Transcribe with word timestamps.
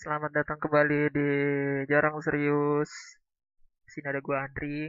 Selamat 0.00 0.32
datang 0.32 0.56
kembali 0.56 1.12
di 1.12 1.28
Jarang 1.84 2.16
Serius. 2.24 2.88
Di 3.84 3.88
sini 3.92 4.08
ada 4.08 4.24
gua 4.24 4.48
Andri. 4.48 4.88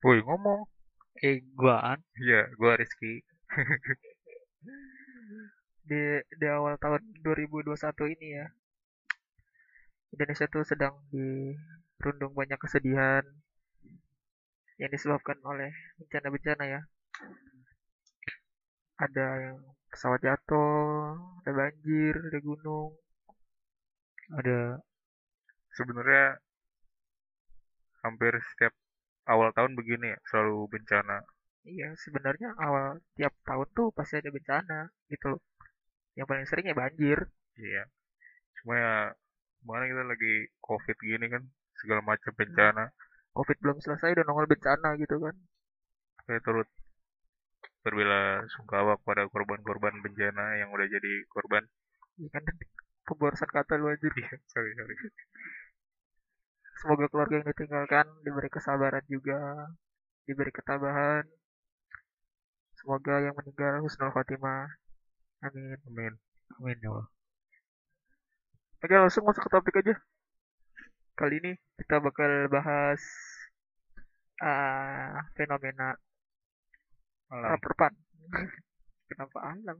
Woi 0.00 0.24
ngomong. 0.24 0.64
Eh, 1.20 1.44
gua 1.52 1.84
An. 1.84 2.00
Iya, 2.16 2.48
gua 2.56 2.80
Rizky. 2.80 3.20
Di 5.84 6.00
di 6.32 6.46
awal 6.48 6.80
tahun 6.80 7.20
2021 7.20 7.76
ini 8.08 8.40
ya. 8.40 8.48
Indonesia 10.16 10.48
tuh 10.48 10.64
sedang 10.64 10.96
dirundung 11.12 12.32
banyak 12.32 12.56
kesedihan 12.56 13.20
yang 14.80 14.88
disebabkan 14.88 15.36
oleh 15.44 15.68
bencana-bencana 16.00 16.64
ya. 16.64 16.80
Ada 18.96 19.26
yang 19.44 19.60
pesawat 19.92 20.24
jatuh, 20.24 21.20
ada 21.44 21.52
banjir, 21.52 22.16
ada 22.16 22.40
gunung, 22.40 22.96
ada 24.38 24.78
Sebenarnya 25.70 26.34
hampir 28.02 28.34
setiap 28.52 28.74
awal 29.30 29.54
tahun 29.54 29.78
begini 29.78 30.10
ya, 30.10 30.18
selalu 30.26 30.66
bencana. 30.66 31.22
Iya, 31.62 31.94
sebenarnya 31.94 32.56
awal 32.58 32.98
tiap 33.14 33.36
tahun 33.46 33.68
tuh 33.76 33.94
pasti 33.94 34.18
ada 34.18 34.32
bencana 34.32 34.90
gitu 35.12 35.36
loh. 35.36 35.40
Yang 36.18 36.26
paling 36.26 36.46
sering 36.48 36.66
ya 36.66 36.74
banjir. 36.74 37.18
Iya. 37.54 37.82
Cuma 38.60 38.74
ya 38.76 38.94
mana 39.62 39.84
kita 39.86 40.02
lagi 40.08 40.48
COVID 40.64 40.96
gini 40.98 41.26
kan, 41.30 41.42
segala 41.78 42.00
macam 42.02 42.32
bencana. 42.34 42.84
Covid 43.30 43.58
belum 43.62 43.78
selesai 43.78 44.16
udah 44.18 44.24
nongol 44.26 44.50
bencana 44.50 44.98
gitu 44.98 45.16
kan. 45.22 45.36
Saya 46.26 46.40
turut 46.42 46.68
berbela 47.80 48.44
sungkawa 48.58 48.98
kepada 49.00 49.28
korban-korban 49.30 50.02
bencana 50.02 50.58
yang 50.58 50.74
udah 50.74 50.86
jadi 50.90 51.12
korban. 51.30 51.62
Iya 52.18 52.28
kan 52.34 52.44
pemborosan 53.10 53.50
kata 53.50 53.74
lu 53.80 53.90
anjir. 53.90 54.12
Iya, 54.14 54.30
sorry 54.52 54.70
sorry. 54.78 54.94
Semoga 56.80 57.06
keluarga 57.12 57.34
yang 57.42 57.48
ditinggalkan 57.50 58.06
diberi 58.24 58.48
kesabaran 58.48 59.04
juga, 59.10 59.68
diberi 60.24 60.52
ketabahan. 60.54 61.24
Semoga 62.78 63.20
yang 63.20 63.34
meninggal 63.36 63.84
husnul 63.84 64.14
khotimah. 64.14 64.70
Amin. 65.44 65.76
Amin. 65.90 66.12
Amin 66.56 66.78
ya 66.80 66.88
Allah. 66.88 67.08
Oke, 68.80 68.94
langsung 68.96 69.28
masuk 69.28 69.44
ke 69.44 69.50
topik 69.52 69.80
aja. 69.84 69.94
Kali 71.12 71.36
ini 71.36 71.52
kita 71.76 72.00
bakal 72.00 72.48
bahas 72.48 73.02
ah, 74.40 75.20
fenomena 75.36 76.00
Alam. 77.30 77.60
Raperpan. 77.60 77.92
Kenapa 79.12 79.38
alam? 79.54 79.78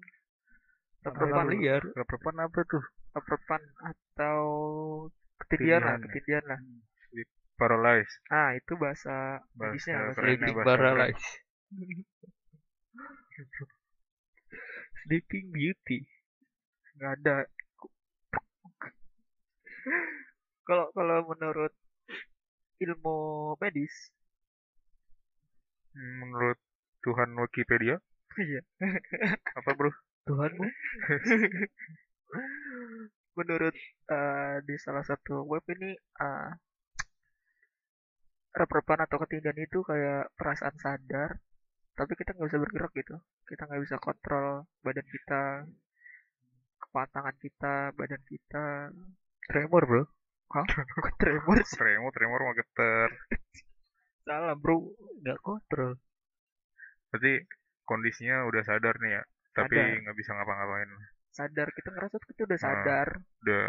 Alam. 1.09 1.49
liar. 1.49 1.83
Raperpan 1.97 2.37
apa 2.45 2.61
tuh? 2.69 2.85
Raperpan 3.17 3.63
atau 3.81 4.41
ketindihan 5.41 5.81
lah, 5.81 5.97
Ketindihan 5.97 6.05
ya. 6.05 6.05
ketindihan 6.05 6.45
lah. 6.47 6.61
Paralyze. 7.61 8.15
Ah, 8.33 8.57
itu 8.57 8.73
bahasa 8.81 9.45
Bahasa 9.53 10.17
bahasa 10.17 10.21
keren. 10.81 11.13
Sleeping 15.05 15.53
Beauty. 15.53 16.09
Nggak 16.97 17.13
ada. 17.21 17.37
Kalau 20.69 20.87
kalau 20.95 21.27
menurut 21.27 21.75
ilmu 22.79 23.17
medis, 23.59 24.13
Menurut 25.91 26.55
Tuhan 27.03 27.35
Wikipedia, 27.35 27.99
iya, 28.39 28.63
apa 29.59 29.71
bro? 29.75 29.91
Tuhanmu. 30.31 30.67
menurut 33.39 33.75
eh, 34.11 34.57
di 34.67 34.75
salah 34.79 35.03
satu 35.03 35.43
web 35.47 35.65
ini 35.71 35.91
eh, 35.97 36.51
reperpan 38.51 39.07
atau 39.07 39.17
ketindihan 39.23 39.59
itu 39.59 39.83
kayak 39.87 40.35
perasaan 40.35 40.75
sadar 40.79 41.39
tapi 41.95 42.17
kita 42.17 42.33
nggak 42.33 42.49
bisa 42.49 42.63
bergerak 42.63 42.93
gitu. 42.97 43.17
Kita 43.45 43.63
nggak 43.69 43.83
bisa 43.85 43.97
kontrol 44.01 44.65
badan 44.81 45.05
kita 45.05 45.43
kematangan 46.81 47.37
kita 47.37 47.75
badan 47.93 48.23
kita. 48.25 48.67
Tremor 49.51 49.83
bro. 49.85 50.03
Hah? 50.51 50.67
Kok 51.05 51.15
tremor 51.21 51.59
sih? 51.63 51.77
Tremor, 51.77 52.11
tremor 52.15 52.41
mau 52.41 52.55
geter. 52.57 53.09
salah 54.27 54.57
bro. 54.57 54.97
Nggak 55.23 55.39
kontrol. 55.45 56.01
Berarti 57.13 57.45
kondisinya 57.85 58.47
udah 58.47 58.63
sadar 58.63 58.95
nih 59.03 59.19
ya, 59.19 59.23
tapi 59.53 59.75
nggak 59.77 60.17
bisa 60.17 60.31
ngapa-ngapain. 60.33 60.91
sadar 61.31 61.69
kita 61.71 61.89
ngerasa 61.91 62.15
tuh 62.17 62.29
kita 62.29 62.43
udah 62.45 62.59
Ah. 62.59 62.65
sadar 62.65 63.09
Udah 63.41 63.69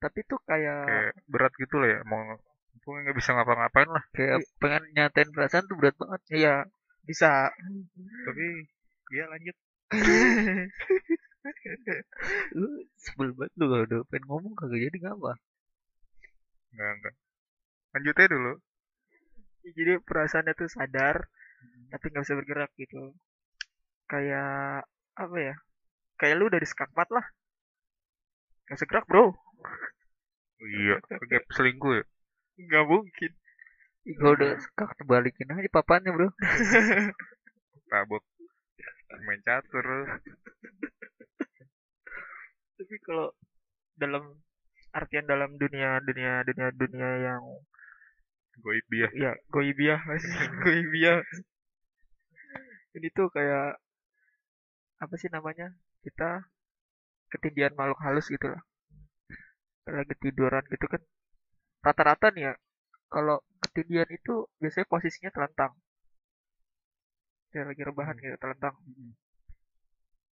tapi 0.00 0.18
tuh 0.24 0.40
kayak 0.42 0.80
kayak 0.88 1.12
berat 1.28 1.52
gitu 1.54 1.76
lah 1.76 1.88
ya, 1.90 2.00
mau 2.04 2.24
pokoknya 2.80 3.00
nggak 3.04 3.18
bisa 3.20 3.30
ngapa-ngapain 3.32 3.88
lah. 3.88 4.04
kayak 4.10 4.40
pengen 4.56 4.82
nyatain 4.94 5.28
perasaan 5.30 5.64
tuh 5.64 5.76
berat 5.76 5.96
banget 5.96 6.20
iya 6.32 6.54
bisa 7.04 7.52
Tapi 8.24 8.44
ya 9.10 9.24
lanjut. 9.28 9.56
lu 12.56 12.66
sebel 13.02 13.28
banget 13.34 13.52
lu 13.56 13.64
kalau 13.66 13.84
udah 13.84 14.00
pengen 14.08 14.24
ngomong 14.26 14.52
kagak 14.54 14.80
jadi 14.80 14.98
ngapa 15.02 15.32
Nggak 16.70 16.90
nggak. 16.96 17.14
Lanjut 17.90 18.14
aja 18.14 18.28
dulu. 18.30 18.52
Jadi 19.66 19.92
perasaannya 20.00 20.54
tuh 20.54 20.68
sadar 20.70 21.16
tapi 21.90 22.04
nggak 22.08 22.24
bisa 22.24 22.38
bergerak 22.38 22.70
gitu 22.78 23.12
kayak 24.10 24.82
apa 25.14 25.36
ya 25.38 25.54
kayak 26.18 26.34
lu 26.34 26.50
dari 26.50 26.66
skakmat 26.66 27.06
lah 27.08 27.22
nggak 28.66 28.76
bisa 28.76 28.86
gerak 28.90 29.06
bro 29.06 29.30
Oh, 30.60 30.68
iya, 30.68 31.00
kayak 31.24 31.48
selingkuh 31.56 31.96
ya. 31.96 32.04
nggak 32.60 32.84
mungkin 32.84 33.32
gua 34.20 34.30
udah 34.36 34.52
skak 34.60 34.92
balikin 35.08 35.48
aja 35.48 35.70
papannya 35.72 36.12
bro 36.12 36.28
Tabok 37.90 38.20
main 39.24 39.40
catur. 39.40 39.86
tapi 42.76 42.96
kalau 43.00 43.32
dalam 43.96 44.36
artian 44.92 45.24
dalam 45.24 45.56
dunia 45.56 45.96
dunia 46.04 46.44
dunia 46.44 46.68
dunia 46.76 47.10
yang 47.24 47.42
Goib 48.60 48.84
dia. 48.92 49.08
ya 49.16 49.32
goibiah 49.48 50.00
goibiah 50.60 51.24
ini 52.92 53.08
tuh 53.16 53.32
kayak 53.32 53.80
apa 55.02 55.14
sih 55.20 55.30
namanya 55.32 55.66
kita 56.04 56.44
ketindihan 57.32 57.72
makhluk 57.78 58.00
halus 58.04 58.26
gitu 58.28 58.46
lah. 58.52 58.62
Lagi 59.88 60.14
tiduran 60.22 60.64
gitu 60.72 60.86
kan. 60.92 61.02
Rata-rata 61.80 62.26
nih 62.34 62.42
ya 62.48 62.52
kalau 63.08 63.36
ketindihan 63.64 64.10
itu 64.12 64.32
biasanya 64.60 64.86
posisinya 64.92 65.30
telentang. 65.32 65.72
Kayak 67.50 67.66
lagi 67.74 67.82
rebahan 67.88 68.16
gitu 68.20 68.36
telentang. 68.38 68.74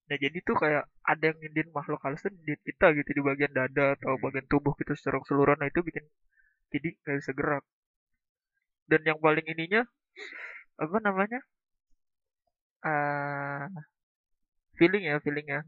Nah 0.09 0.17
jadi 0.25 0.39
tuh 0.47 0.57
kayak 0.63 0.85
ada 1.05 1.25
yang 1.29 1.39
nyindir 1.43 1.67
makhluk 1.77 2.01
halus 2.05 2.21
tuh 2.25 2.33
nyindir 2.33 2.59
kita 2.69 2.87
gitu 2.97 3.11
di 3.17 3.23
bagian 3.29 3.53
dada 3.53 3.97
atau 3.97 4.17
bagian 4.25 4.47
tubuh 4.53 4.73
gitu 4.81 4.93
secara 4.99 5.17
keseluruhan. 5.23 5.59
Nah 5.61 5.69
itu 5.73 5.81
bikin 5.89 6.05
jadi 6.73 6.89
nggak 7.03 7.17
bisa 7.21 7.33
gerak. 7.39 7.65
Dan 8.91 9.01
yang 9.09 9.19
paling 9.21 9.47
ininya 9.53 9.83
apa 10.79 10.97
namanya 11.03 11.41
ah 12.87 13.67
feeling 14.79 15.05
ya 15.11 15.17
feeling 15.25 15.47
ya 15.55 15.61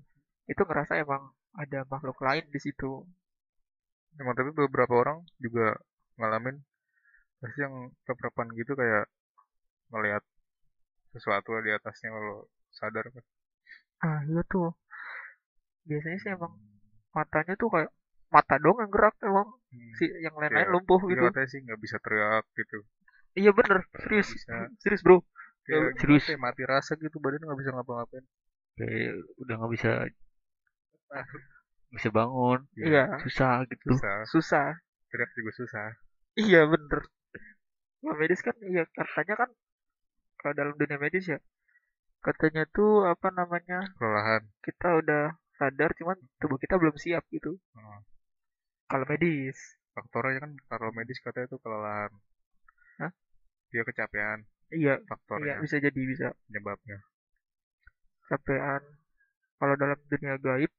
itu 0.53 0.63
ngerasa 0.69 0.93
emang 1.05 1.23
ada 1.63 1.81
makhluk 1.93 2.19
lain 2.27 2.45
di 2.55 2.61
situ 2.67 2.91
Emang 4.21 4.35
tapi 4.39 4.51
beberapa 4.61 4.95
orang 5.03 5.19
juga 5.45 5.67
ngalamin 6.19 6.57
pasti 7.41 7.59
yang 7.67 7.75
keprepan 8.07 8.49
gitu 8.61 8.73
kayak 8.81 9.05
ngelihat 9.93 10.23
sesuatu 11.15 11.51
di 11.67 11.71
atasnya 11.79 12.11
kalau 12.17 12.37
sadar 12.79 13.07
kan. 13.15 13.25
ah 14.07 14.21
iya 14.29 14.43
tuh 14.51 14.69
biasanya 15.89 16.19
sih 16.23 16.31
emang 16.37 16.53
matanya 17.17 17.55
tuh 17.63 17.69
kayak 17.75 17.91
mata 18.35 18.55
dong 18.65 18.77
yang 18.83 18.91
gerak 18.95 19.15
emang 19.31 19.49
Hmm. 19.71 19.95
si 19.99 20.05
yang 20.25 20.35
lain-lain 20.41 20.69
lumpuh 20.75 21.01
gitu 21.11 21.23
katanya 21.31 21.49
sih 21.53 21.61
nggak 21.65 21.81
bisa 21.85 21.97
teriak 22.05 22.45
gitu. 22.59 22.79
iya 23.41 23.51
bener 23.59 23.79
serius 24.03 24.29
serius 24.83 25.03
bro 25.07 25.17
Kayak 25.67 25.95
serius. 26.01 26.25
ya, 26.31 26.37
mati 26.45 26.63
rasa 26.73 26.93
gitu 27.05 27.17
badan 27.25 27.41
nggak 27.47 27.59
bisa 27.61 27.71
ngapa-ngapain. 27.75 28.25
Kayak 28.81 29.13
udah 29.39 29.55
nggak 29.57 29.73
bisa 29.77 29.91
bisa 31.91 32.09
bangun 32.09 32.59
Iya. 32.75 32.87
iya 32.87 33.05
susah 33.21 33.67
gitu 33.67 33.87
Susah. 33.93 34.19
susah 34.27 34.69
Teriak 35.11 35.27
juga 35.35 35.51
susah. 35.59 35.89
Iya 36.39 36.63
bener. 36.65 37.03
Nah, 38.07 38.15
medis 38.15 38.39
kan 38.41 38.55
iya 38.63 38.87
katanya 38.95 39.35
kan 39.43 39.51
kalau 40.39 40.55
dalam 40.55 40.79
dunia 40.79 41.03
medis 41.03 41.27
ya 41.27 41.43
katanya 42.23 42.63
tuh 42.71 43.03
apa 43.05 43.35
namanya 43.35 43.91
Kelelahan. 43.99 44.47
kita 44.63 45.03
udah 45.03 45.35
sadar 45.59 45.91
cuman 45.99 46.15
tubuh 46.39 46.63
kita 46.63 46.79
belum 46.79 46.95
siap 46.95 47.27
gitu. 47.35 47.59
Hmm. 47.75 48.07
Kalau 48.87 49.03
medis. 49.11 49.59
Faktornya 49.91 50.47
kan 50.47 50.53
kalau 50.71 50.95
medis 50.95 51.19
katanya 51.19 51.51
itu 51.51 51.59
kelelahan. 51.59 52.15
Hah? 53.03 53.11
Dia 53.75 53.83
kecapean 53.83 54.47
Iya, 54.71 54.95
iya 54.95 55.07
faktornya 55.11 55.59
bisa 55.59 55.83
jadi 55.83 56.01
bisa 56.07 56.31
penyebabnya. 56.47 57.03
Capean. 58.31 58.83
Kalau 59.59 59.75
dalam 59.83 59.99
dunia 60.13 60.35
gaib 60.47 60.73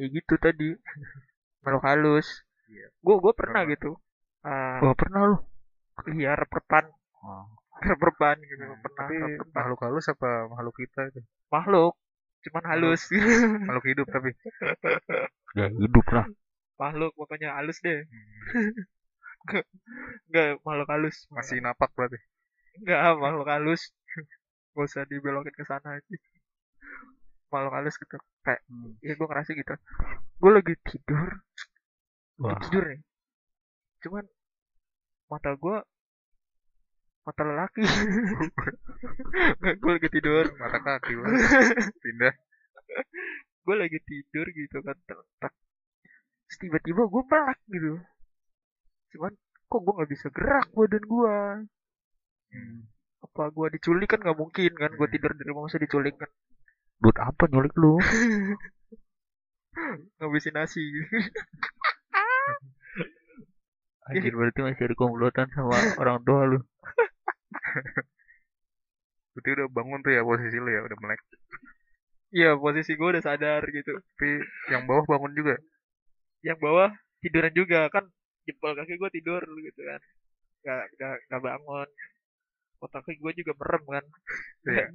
ya 0.00 0.06
gitu 0.16 0.34
tadi. 0.44 0.68
Makhluk 1.64 1.84
halus. 1.88 2.28
Iya. 2.72 2.86
gue 3.06 3.16
gue 3.24 3.32
pernah 3.40 3.62
gitu. 3.72 3.90
Oh 4.82 4.94
pernah 5.00 5.22
lu? 5.30 5.36
iya 6.18 6.32
reperpan 6.42 6.84
Oh. 7.22 7.46
reperpan 7.82 8.36
gitu 8.50 8.62
Hmm, 8.66 8.82
pernah 8.84 9.06
tapi 9.06 9.14
reperpan. 9.22 9.54
makhluk 9.54 9.80
halus 9.86 10.06
apa 10.14 10.30
makhluk 10.50 10.74
kita 10.82 11.00
itu? 11.10 11.20
Makhluk 11.54 11.92
cuman 12.44 12.64
halus. 12.70 13.02
Makhluk 13.66 13.84
hidup 13.90 14.06
tapi. 14.10 14.30
Ya 15.58 15.68
hidup 15.68 16.06
lah. 16.16 16.26
makhluk 16.80 17.12
pokoknya 17.18 17.48
halus 17.56 17.78
deh. 17.86 18.02
Hmm, 18.10 18.84
enggak 20.28 20.46
makhluk 20.66 20.88
halus. 20.92 21.16
Masih 21.36 21.58
napak 21.64 21.90
berarti? 21.96 22.18
Enggak 22.80 23.00
makhluk 23.22 23.48
halus. 23.52 23.82
Gak 24.74 24.84
usah 24.88 25.04
dibelokin 25.10 25.54
ke 25.60 25.64
sana. 25.70 25.88
aja 26.00 26.16
makhluk 27.48 27.72
halus 27.76 27.96
gitu 27.96 28.16
kayak 28.42 28.60
Hmm. 28.66 28.96
ya 29.04 29.12
gue 29.14 29.26
ngerasa 29.28 29.50
gitu 29.52 29.74
gue 30.40 30.50
lagi 30.50 30.74
tidur 30.88 31.28
lagi 32.40 32.54
Wah. 32.56 32.60
tidur 32.66 32.84
nih 32.90 33.00
cuman 34.02 34.24
mata 35.30 35.50
gue 35.54 35.76
mata 37.22 37.42
lelaki 37.46 37.82
gue 39.62 39.92
lagi 39.94 40.08
tidur 40.10 40.44
mata 40.58 40.78
kaki 40.80 41.12
lah 41.14 41.30
pindah 42.02 42.34
gue 43.62 43.74
lagi 43.78 43.98
tidur 44.02 44.46
gitu 44.50 44.82
kan. 44.82 44.98
Terus 45.06 46.56
tiba-tiba 46.58 47.06
gue 47.06 47.22
melek 47.30 47.60
gitu 47.70 47.94
cuman 49.12 49.32
kok 49.70 49.80
gue 49.80 49.92
nggak 49.96 50.10
bisa 50.10 50.26
gerak 50.32 50.66
badan 50.72 51.04
gue 51.04 51.36
Hmm, 52.52 52.84
apa 53.24 53.48
gue 53.48 53.66
diculik 53.80 54.12
kan 54.12 54.20
nggak 54.20 54.36
mungkin 54.36 54.72
kan 54.76 54.90
gue 54.92 55.06
Hmm. 55.08 55.14
tidur 55.16 55.32
di 55.32 55.44
rumah 55.48 55.64
masa 55.64 55.80
diculik 55.80 56.20
kan 56.20 56.28
Buat 57.02 57.18
apa 57.18 57.50
nyulik 57.50 57.74
lu? 57.74 57.98
ngabisin 60.20 60.54
nasi. 60.54 60.80
Anjir 64.10 64.34
berarti 64.34 64.60
masih 64.66 64.90
ada 64.90 64.96
komplotan 64.98 65.46
sama 65.54 65.78
orang 65.98 66.18
tua 66.26 66.42
lu. 66.46 66.58
berarti 69.32 69.48
udah 69.56 69.66
bangun 69.72 70.04
tuh 70.04 70.12
ya 70.12 70.22
posisi 70.26 70.58
lu 70.58 70.68
ya 70.68 70.82
udah 70.84 70.98
melek. 71.00 71.20
Iya 72.32 72.50
posisi 72.58 72.98
gue 72.98 73.08
udah 73.14 73.22
sadar 73.22 73.62
gitu. 73.70 73.94
Tapi 73.96 74.42
yang 74.74 74.84
bawah 74.90 75.06
bangun 75.06 75.32
juga? 75.34 75.56
Yang 76.42 76.58
bawah 76.60 76.90
tiduran 77.22 77.54
juga 77.54 77.86
kan 77.94 78.04
jempol 78.44 78.74
kaki 78.74 78.98
gue 78.98 79.10
tidur 79.14 79.42
gitu 79.42 79.80
kan. 79.86 80.00
Nggak 80.66 80.82
nggak 80.98 81.14
nggak 81.30 81.42
bangun. 81.42 81.88
Otak 82.82 83.06
kaki 83.06 83.22
gue 83.22 83.32
juga 83.46 83.52
merem 83.54 83.84
kan. 83.86 84.04
Iya. 84.66 84.86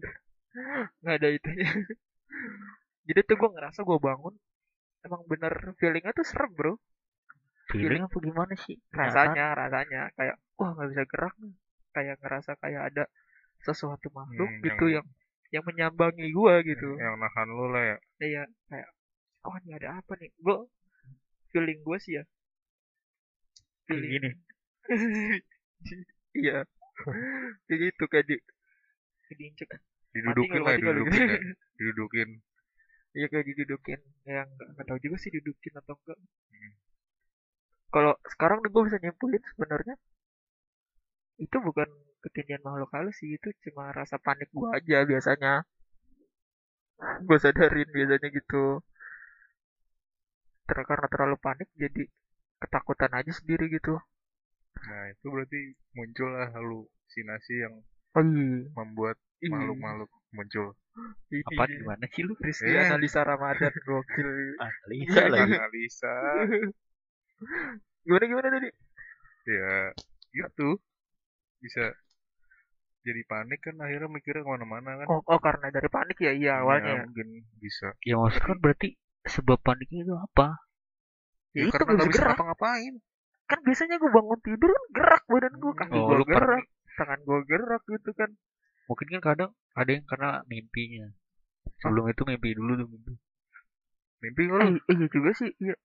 Nggak 1.04 1.16
ada 1.22 1.30
itunya 1.30 1.68
jadi 3.08 3.20
tuh 3.24 3.36
gue 3.40 3.50
ngerasa 3.56 3.80
gue 3.84 4.00
bangun 4.00 4.36
emang 5.06 5.22
bener 5.30 5.54
feelingnya 5.80 6.12
tuh 6.12 6.28
serem 6.28 6.52
bro. 6.52 6.76
Feeling 7.72 8.04
apa 8.08 8.18
gimana 8.20 8.56
sih? 8.60 8.76
Rasanya 8.92 9.56
rasanya. 9.56 10.02
Kayak 10.16 10.36
wah 10.60 10.72
nggak 10.76 10.88
bisa 10.92 11.04
gerak 11.08 11.36
nih. 11.40 11.56
Kayak 11.96 12.16
ngerasa 12.24 12.52
kayak 12.60 12.82
ada 12.92 13.04
sesuatu 13.64 14.08
makhluk 14.12 14.48
Hmm, 14.52 14.64
gitu 14.64 14.86
yang- 14.92 15.08
yang 15.08 15.64
yang 15.64 15.64
menyambangi 15.64 16.28
gue 16.32 16.54
gitu. 16.64 16.90
Yang 17.00 17.16
nahan 17.20 17.48
lu 17.48 17.66
lah 17.72 17.84
ya. 17.84 17.98
Iya 18.20 18.44
kayak 18.68 18.90
oh 19.48 19.56
ini 19.64 19.72
ada 19.80 20.00
apa 20.04 20.12
nih? 20.20 20.32
Gue 20.40 20.68
feeling 21.52 21.80
gue 21.84 21.98
sih 22.04 22.14
ya. 22.20 22.24
Feeling. 23.88 24.12
gini. 24.12 24.30
iya. 26.44 26.68
Kayak 27.68 27.80
gitu 27.80 28.04
kayak 28.12 28.26
di 28.28 28.36
kayak 29.28 29.38
diinjek 29.40 29.68
didudukin 30.16 30.62
lah 30.64 30.74
didudukin 30.78 31.20
gitu. 31.20 31.36
ya. 31.36 31.40
didudukin. 31.80 32.30
Iya 33.18 33.26
kayak 33.32 33.46
didudukin. 33.50 34.00
Yang 34.28 34.50
nggak 34.76 34.86
tahu 34.88 35.00
juga 35.02 35.16
sih 35.20 35.32
didudukin 35.34 35.74
atau 35.80 35.96
enggak. 35.98 36.18
Hmm. 36.18 36.74
kalau 37.88 38.14
sekarang 38.28 38.60
gue 38.60 38.84
bisa 38.84 39.00
nyimpulin 39.00 39.40
sebenarnya 39.56 39.96
itu 41.40 41.58
bukan 41.64 41.88
ketindihan 42.20 42.60
makhluk 42.68 42.92
halus 42.92 43.16
sih 43.16 43.32
itu 43.32 43.48
cuma 43.64 43.96
rasa 43.96 44.20
panik 44.20 44.52
gue 44.52 44.68
aja 44.76 45.08
biasanya. 45.08 45.64
Gue 47.24 47.38
sadarin 47.40 47.88
biasanya 47.88 48.28
gitu. 48.34 48.84
Ter 50.68 50.78
karena 50.84 51.08
terlalu 51.08 51.38
panik 51.40 51.70
jadi 51.80 52.04
ketakutan 52.60 53.12
aja 53.16 53.32
sendiri 53.32 53.70
gitu. 53.72 53.96
Nah 54.86 55.04
itu 55.14 55.26
berarti 55.30 55.62
muncul 55.96 56.30
lah 56.34 56.50
halusinasi 56.54 57.54
yang 57.64 57.76
oh 58.18 58.24
iya. 58.26 58.68
membuat 58.74 59.18
makhluk-makhluk 59.46 60.10
muncul. 60.34 60.68
Ini 61.30 61.46
Apa 61.46 61.64
gimana 61.70 62.06
sih 62.10 62.26
lu? 62.26 62.34
Rizky 62.42 62.74
Eh. 62.74 62.90
analisa 62.90 63.22
Ramadan 63.22 63.74
gokil. 63.86 64.30
Analisa 64.66 65.20
Iya, 65.22 65.30
lagi. 65.30 65.54
analisa. 65.54 66.14
Gimana 68.02 68.24
gimana 68.26 68.48
tadi? 68.50 68.70
Ya 69.48 69.94
gitu 70.34 70.82
bisa 71.62 71.84
jadi 73.08 73.24
panik 73.24 73.64
kan 73.64 73.80
akhirnya 73.80 74.10
mikirnya 74.12 74.44
ke 74.44 74.50
mana-mana 74.52 74.90
kan. 75.00 75.08
Oh, 75.08 75.22
oh 75.24 75.40
karena 75.40 75.72
dari 75.72 75.88
panik 75.88 76.18
ya? 76.20 76.34
Iya 76.36 76.54
awalnya 76.66 76.92
Ya, 76.92 77.02
mungkin 77.08 77.28
bisa. 77.62 77.94
Ya 78.04 78.16
maksud 78.20 78.42
kan 78.44 78.58
berarti 78.60 78.98
sebab 79.24 79.62
paniknya 79.64 80.04
itu 80.04 80.16
apa? 80.18 80.60
ya, 81.56 81.64
ya, 81.64 81.70
itu 81.70 81.74
karena 81.78 81.94
nggak 81.96 82.10
bisa 82.12 82.24
ngapa-ngapain. 82.28 82.94
Kan 83.48 83.60
biasanya 83.64 83.96
gue 83.96 84.12
bangun 84.12 84.40
tidur 84.44 84.70
kan 84.76 84.84
gerak 84.92 85.24
badan 85.32 85.54
gue 85.56 85.74
kaki 85.80 85.98
Oh, 85.98 86.08
gue 86.12 86.26
gerak 86.28 86.64
tangan 87.00 87.20
gue 87.24 87.40
gerak 87.48 87.82
gitu 87.88 88.12
kan 88.12 88.30
Mungkin 88.88 89.08
kan 89.20 89.22
kadang 89.22 89.52
ada 89.76 89.92
yang 89.92 90.06
karena 90.08 90.30
mimpinya. 90.48 91.12
Sebelum 91.84 92.08
itu 92.10 92.24
mimpi 92.24 92.56
dulu 92.56 92.72
tuh 92.80 92.88
mimpi. 92.88 93.14
mimpi 94.18 94.44
eh, 94.50 94.50
lu 94.50 94.82
iya 94.90 95.06
juga 95.14 95.32
sih 95.38 95.52
iya. 95.62 95.76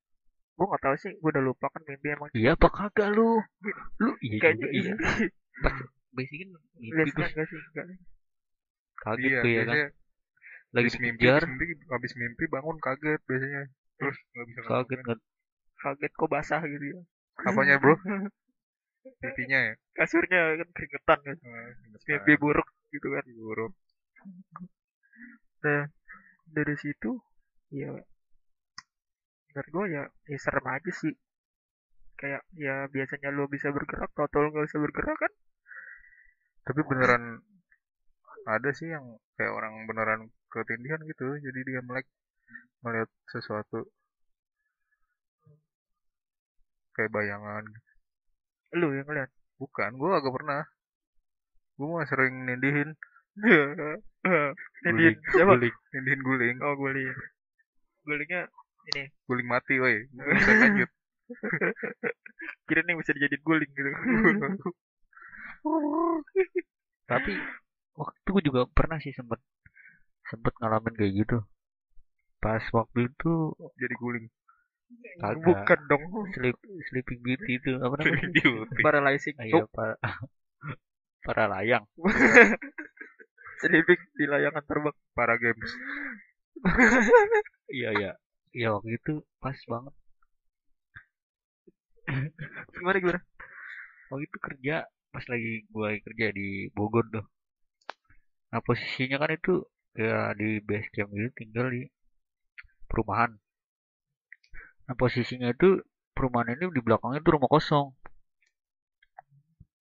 Gue 0.57 0.65
nggak 0.71 0.83
tahu 0.87 0.97
sih 0.97 1.13
gue 1.19 1.31
udah 1.35 1.45
lupa 1.45 1.67
kan 1.69 1.83
mimpi 1.85 2.07
emang 2.15 2.31
Iya 2.33 2.57
apa 2.57 2.69
kagak 2.71 3.13
lu? 3.13 3.43
Lu 4.01 4.11
iya 4.25 4.39
kayaknya 4.41 4.71
juga 4.71 4.73
iya. 4.73 4.93
iya. 4.95 5.25
Basic 6.17 6.39
kan 6.41 6.49
mimpi 6.81 7.09
terus 7.13 7.29
enggak 7.29 7.47
sih 7.51 7.59
enggak 7.61 7.87
kaget 9.03 9.29
iya 9.29 9.41
tuh 9.43 9.51
ya 9.51 9.63
kan. 9.67 9.77
Lagi 10.73 10.89
habis 10.89 10.97
mimpi 11.03 11.25
habis 11.29 11.45
mimpi 11.51 11.67
habis 11.91 12.13
mimpi 12.17 12.45
bangun 12.49 12.77
kaget 12.79 13.21
biasanya. 13.27 13.63
Terus 13.99 14.17
nggak 14.33 14.45
bisa 14.47 14.61
kaget 14.63 14.71
ngapa-ngapain. 14.71 15.03
nggak? 15.05 15.19
Kaget 15.83 16.13
kok 16.15 16.31
basah 16.31 16.63
gitu 16.65 16.85
ya. 16.87 17.01
Apanya 17.43 17.77
bro? 17.83 17.95
Pipinya 19.21 19.59
ya? 19.59 19.75
Kasurnya 19.99 20.63
kan 20.63 20.69
keringetan 20.73 21.19
kan 21.27 21.37
mimpi 22.07 22.33
buruk 22.39 22.69
gitu 22.93 23.07
kan 23.09 23.25
buruk 23.33 23.73
nah 25.65 25.83
dari 26.53 26.75
situ 26.77 27.17
ya 27.73 27.97
menurut 29.53 29.69
gue 29.69 29.85
ya, 29.93 30.03
ya 30.33 30.39
serem 30.41 30.65
aja 30.65 30.93
sih. 30.97 31.13
Kayak 32.17 32.43
ya 32.57 32.89
biasanya 32.89 33.29
lo 33.37 33.45
bisa 33.53 33.69
bergerak 33.69 34.09
tau 34.17 34.25
tau 34.33 34.49
nggak 34.49 34.65
bisa 34.65 34.81
bergerak 34.81 35.17
kan? 35.21 35.33
Tapi 36.65 36.81
beneran 36.89 37.45
ada 38.49 38.71
sih 38.73 38.89
yang 38.89 39.05
kayak 39.37 39.53
orang 39.53 39.85
beneran 39.85 40.21
ketindihan 40.49 41.01
gitu 41.05 41.37
jadi 41.45 41.61
dia 41.69 41.81
melek 41.85 42.09
melihat 42.81 43.11
sesuatu. 43.29 43.85
Kayak 46.97 47.13
bayangan. 47.13 47.65
Lo 48.81 48.89
yang 48.97 49.05
ngeliat? 49.05 49.29
Bukan 49.61 50.01
gua 50.01 50.17
agak 50.19 50.33
pernah 50.33 50.65
gua 51.77 51.87
mah 52.01 52.07
sering 52.09 52.35
nindihin. 52.47 52.91
Nindin 54.85 55.15
siapa? 55.33 55.57
Guling. 55.57 55.75
Nindihin 55.97 56.21
guling. 56.23 56.57
Oh 56.63 56.75
guling. 56.77 57.11
Gulingnya 58.05 58.51
ini. 58.93 59.05
Guling 59.27 59.49
mati 59.49 59.75
woi. 59.79 60.07
Bisa 60.37 60.53
lanjut. 60.59 60.91
Kira 62.67 62.81
nih 62.85 62.99
bisa 62.99 63.15
dijadiin 63.15 63.41
guling 63.47 63.71
gitu. 63.73 63.91
Tapi 67.07 67.33
waktu 67.95 68.17
itu 68.19 68.29
gue 68.35 68.45
juga 68.51 68.61
pernah 68.69 68.99
sih 68.99 69.15
sempet 69.15 69.39
sempet 70.27 70.53
ngalamin 70.59 70.93
kayak 70.99 71.13
gitu. 71.25 71.39
Pas 72.43 72.61
waktu 72.75 73.09
itu 73.09 73.55
jadi 73.79 73.95
guling. 73.97 74.27
Kagak. 75.23 75.41
bukan 75.47 75.81
dong. 75.89 76.05
Sleep 76.37 76.59
sleeping 76.91 77.21
beauty 77.25 77.57
itu 77.57 77.81
apa 77.81 77.95
namanya? 77.97 78.29
Beauty. 78.29 78.81
paralyzing. 78.83 79.37
Ayo 79.41 79.65
para 79.73 79.97
para 81.23 81.47
layang. 81.47 81.87
Sleeping 83.63 84.03
di 84.19 84.25
layangan 84.27 84.65
terbang 84.67 84.97
para 85.15 85.39
games. 85.39 85.71
Iya 87.71 87.91
iya. 87.97 88.13
Iya 88.53 88.69
waktu 88.77 88.91
itu 88.99 89.13
pas 89.39 89.57
banget. 89.71 89.95
Gimana 92.75 92.97
gimana? 93.01 93.21
Waktu 94.11 94.23
itu 94.29 94.39
kerja 94.43 94.77
pas 95.13 95.25
lagi 95.31 95.65
gue 95.71 95.91
kerja 96.05 96.27
di 96.35 96.69
Bogor 96.75 97.07
tuh. 97.09 97.25
Nah 98.53 98.61
posisinya 98.61 99.17
kan 99.23 99.31
itu 99.33 99.65
ya 99.97 100.33
di 100.37 100.61
base 100.61 100.89
camp 100.93 101.13
gitu 101.17 101.31
tinggal 101.39 101.73
di 101.73 101.89
perumahan. 102.91 103.33
Nah 104.85 104.95
posisinya 104.99 105.49
itu 105.55 105.81
perumahan 106.13 106.53
ini 106.53 106.69
di 106.77 106.81
belakangnya 106.85 107.25
itu 107.25 107.31
rumah 107.33 107.49
kosong 107.49 107.97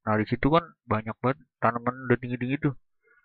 nah 0.02 0.16
di 0.18 0.26
situ 0.26 0.48
kan 0.48 0.66
banyak 0.84 1.14
banget 1.20 1.38
tanaman 1.58 1.96
udah 2.10 2.18
tinggi 2.18 2.38
tinggi 2.38 2.58
tuh 2.60 2.76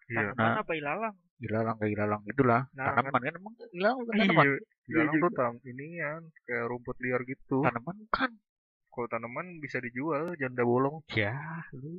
Iya. 0.06 0.30
Tanaman 0.30 0.38
Nah. 0.38 0.62
apa 0.62 0.73
ilalang? 0.73 1.16
ilalang 1.37 1.76
kayak 1.76 1.92
ilalang 1.92 2.23
itulah 2.25 2.61
Ilalang 2.71 2.78
kan? 2.78 2.95
tanaman 2.95 3.21
kan 3.26 3.35
emang 3.35 3.54
ilalang 3.73 3.99
Iya. 3.99 4.11
tanaman 4.14 4.45
Iya 4.47 4.56
Ilalang 4.87 5.14
tuh 5.18 5.30
tam 5.35 5.52
inian 5.64 6.23
kayak 6.47 6.64
rumput 6.66 6.97
liar 7.02 7.21
gitu. 7.25 7.59
tanaman 7.61 7.97
kan 8.09 8.30
Kalau 8.88 9.09
tanaman 9.09 9.47
bisa 9.59 9.76
dijual 9.78 10.33
janda 10.37 10.62
bolong. 10.62 11.02
ya 11.11 11.35
lu 11.75 11.99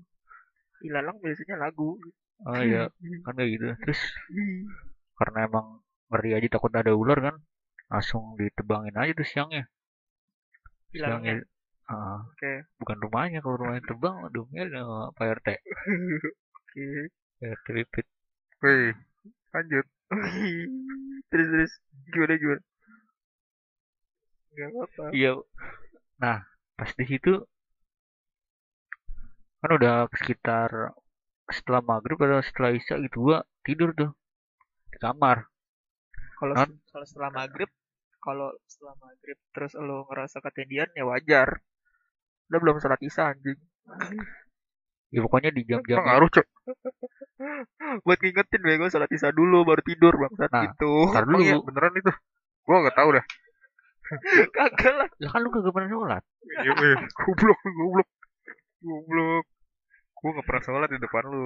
Ilalang 0.80 1.18
biasanya 1.20 1.58
lagu. 1.60 1.98
oh 2.46 2.62
iya 2.62 2.88
kan 3.26 3.34
kayak 3.34 3.50
gitu 3.50 3.66
terus 3.82 4.02
karena 5.16 5.50
emang 5.50 5.82
ngeri 6.08 6.38
aja 6.38 6.48
takut 6.54 6.70
ada 6.72 6.94
ular 6.94 7.18
kan 7.18 7.36
langsung 7.90 8.38
ditebangin 8.38 8.94
aja 8.94 9.12
tuh 9.12 9.26
siangnya 9.26 9.66
Ilalangnya. 10.94 11.44
siangnya 11.44 11.57
Oke. 11.88 12.68
bukan 12.80 12.98
rumahnya 13.00 13.40
kalau 13.40 13.56
rumahnya 13.58 13.84
tebang 13.88 14.16
aduh 14.28 14.44
ngel 14.52 14.68
sama 14.70 15.00
Pak 15.16 15.28
RT 15.40 15.48
Oke. 16.60 16.86
Pak 17.40 17.48
RT 17.58 17.68
pipit 17.74 18.06
Wih, 18.60 18.92
lanjut. 19.54 19.86
terus 21.30 21.48
terus 21.54 21.72
gimana 22.10 22.36
gimana? 22.36 22.64
Gak 24.52 24.68
apa-apa. 24.74 25.04
iya 25.14 25.32
nah 26.18 26.42
pas 26.74 26.90
di 26.92 27.06
situ 27.06 27.34
kan 29.60 29.72
udah 29.74 30.10
sekitar 30.14 30.70
setelah 31.48 31.82
maghrib 31.82 32.18
atau 32.20 32.42
setelah 32.42 32.72
isya 32.74 32.98
gitu 33.00 33.18
gua 33.24 33.40
tidur 33.64 33.94
tuh 33.94 34.12
di 34.92 34.98
kamar 35.00 35.46
Kalau 36.38 36.54
Kan? 36.54 36.70
kalau 36.94 37.06
setelah 37.06 37.32
maghrib, 37.34 37.70
kalau 38.22 38.54
setelah 38.70 38.94
maghrib 39.02 39.38
terus 39.50 39.74
lo 39.74 40.06
ngerasa 40.06 40.38
ketindihan 40.38 40.86
ya 40.94 41.02
wajar. 41.02 41.50
Udah 42.48 42.60
belum 42.64 42.76
sholat 42.80 43.00
isya 43.04 43.34
anjing. 43.36 43.60
ya 45.08 45.20
pokoknya 45.24 45.56
di 45.56 45.64
jam-jam 45.64 46.04
Emang 46.04 46.08
ngaruh, 46.08 46.30
Cok. 46.32 46.48
Buat 48.04 48.20
ngingetin 48.20 48.62
bego 48.64 48.86
sholat 48.88 49.08
isya 49.12 49.32
dulu 49.32 49.64
baru 49.64 49.82
tidur 49.84 50.14
bangsat 50.16 50.52
Nah, 50.52 50.64
gitu. 50.68 50.92
ntar 51.12 51.24
Emang 51.24 51.42
iya, 51.44 51.56
dulu 51.56 51.72
beneran 51.72 51.94
itu. 51.96 52.12
Gua 52.68 52.84
gak 52.84 52.98
tahu 53.00 53.10
dah. 53.16 53.26
Kagak 54.56 54.94
lah. 54.96 55.08
lah 55.12 55.30
kan 55.32 55.40
lu 55.44 55.50
kagak 55.52 55.74
pernah 55.76 55.90
sholat 55.92 56.24
Iya, 56.64 56.72
wih. 56.76 56.96
Goblok, 57.14 57.60
goblok. 57.64 58.10
Goblok. 58.80 59.46
Gua 60.18 60.30
gak 60.40 60.46
pernah 60.48 60.64
sholat 60.64 60.90
di 60.92 61.00
depan 61.00 61.24
lu. 61.28 61.44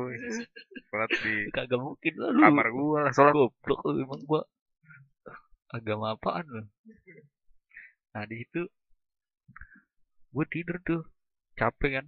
Sholat 0.89 1.09
di 1.21 1.33
kagak 1.49 1.79
mungkin 1.81 2.13
lah 2.17 2.29
lu 2.33 2.39
kamar 2.41 2.67
gua 2.69 2.97
lah 3.05 3.11
sholat. 3.13 3.33
goblok 3.33 3.79
lu 3.89 4.01
emang 4.01 4.21
gua 4.25 4.41
agama 5.71 6.11
apaan 6.11 6.43
lu 6.51 6.61
nah 8.11 8.27
di 8.27 8.43
situ 8.43 8.67
gue 10.31 10.45
tidur 10.47 10.77
tuh 10.81 11.01
capek 11.55 11.99
kan 11.99 12.05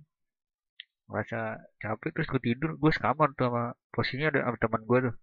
merasa 1.06 1.60
capek 1.78 2.10
terus 2.16 2.28
gue 2.32 2.42
tidur 2.42 2.80
gue 2.80 2.92
sekamar 2.92 3.36
tuh 3.36 3.52
sama 3.52 3.64
posisinya 3.92 4.32
ada 4.32 4.40
sama 4.48 4.58
teman 4.60 4.84
gue 4.84 5.00
tuh 5.12 5.16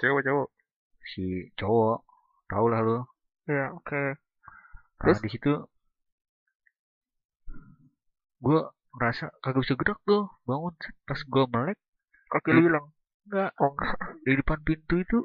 Cewek 0.00 0.24
cowok. 0.24 0.48
si 1.12 1.24
cowok 1.58 1.98
tau 2.48 2.66
lah 2.70 2.80
lu 2.80 2.98
Ya 3.44 3.68
oke. 3.74 4.16
nah 5.02 5.12
Terus? 5.12 5.18
di 5.20 5.28
situ 5.28 5.52
gue 8.40 8.58
ngerasa 8.96 9.28
kagak 9.42 9.60
bisa 9.62 9.74
gerak 9.76 9.98
tuh 10.02 10.24
bangun 10.48 10.74
pas 11.04 11.20
gue 11.20 11.44
melek 11.52 11.78
Kaki 12.30 12.50
lu 12.54 12.60
hilang. 12.64 12.86
enggak 13.28 13.50
Oh 13.60 13.74
enggak. 13.74 13.92
di 14.24 14.32
depan 14.38 14.58
pintu 14.62 14.94
itu 14.96 15.18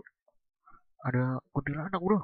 ada 1.06 1.38
kuntilanak 1.54 2.02
bro 2.02 2.20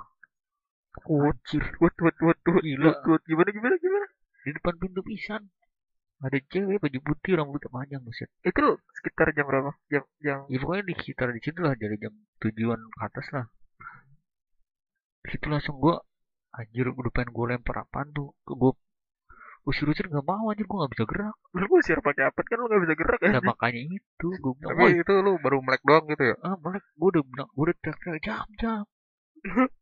wut, 1.07 1.39
wut, 1.79 1.95
wut, 2.03 2.15
wut, 2.19 2.37
Gila. 2.43 2.83
wut, 2.83 2.99
wut. 3.07 3.21
Gimana, 3.23 3.49
gimana, 3.55 3.75
gimana? 3.79 4.07
Di 4.41 4.49
depan 4.57 4.73
pintu 4.81 5.01
pisan 5.05 5.41
ada 6.21 6.37
cewek 6.53 6.77
baju 6.77 6.99
putih 7.01 7.33
rambutnya 7.33 7.69
panjang 7.73 8.01
buset 8.05 8.29
Itu 8.45 8.77
sekitar 9.01 9.33
jam 9.33 9.49
berapa? 9.49 9.73
Jam, 9.89 10.05
jam. 10.21 10.45
ya 10.45 10.57
pokoknya 10.61 10.85
di 10.85 10.95
sekitar 11.01 11.33
di 11.33 11.41
situ 11.41 11.59
lah 11.65 11.73
dari 11.73 11.97
jam 11.97 12.13
tujuan 12.45 12.77
ke 12.77 12.99
atas 13.01 13.27
lah 13.33 13.45
di 15.21 15.27
situ 15.33 15.45
langsung 15.49 15.81
gua 15.81 16.01
anjir 16.51 16.85
udah 16.89 17.11
pengen 17.13 17.31
gue 17.31 17.45
lempar 17.47 17.85
apaan 17.87 18.11
tuh 18.11 18.35
gue 18.43 18.73
usir-usir 19.63 20.09
nggak 20.09 20.25
mau 20.25 20.51
anjir 20.51 20.65
gue 20.67 20.77
nggak 20.77 20.93
bisa 20.97 21.05
gerak 21.07 21.35
Lu 21.53 21.65
usir 21.77 21.97
pakai 22.01 22.27
apa 22.27 22.39
kan 22.43 22.57
lu 22.59 22.65
gak 22.67 22.81
bisa 22.83 22.95
gerak 22.97 23.19
nah 23.21 23.39
ya? 23.39 23.41
makanya 23.45 23.81
itu 23.87 24.27
gue 24.35 24.53
bilang 24.57 24.73
Tapi 24.75 24.99
itu 24.99 25.13
lu 25.21 25.31
baru 25.39 25.57
melek 25.63 25.81
doang 25.85 26.05
gitu 26.09 26.23
ya? 26.33 26.35
ah 26.43 26.55
melek 26.59 26.83
gue 26.97 27.07
udah 27.13 27.23
bilang 27.23 27.47
gue 27.53 27.63
udah 27.69 27.75
teriak-teriak 27.79 28.19
jam 28.25 28.47
jam 28.59 28.83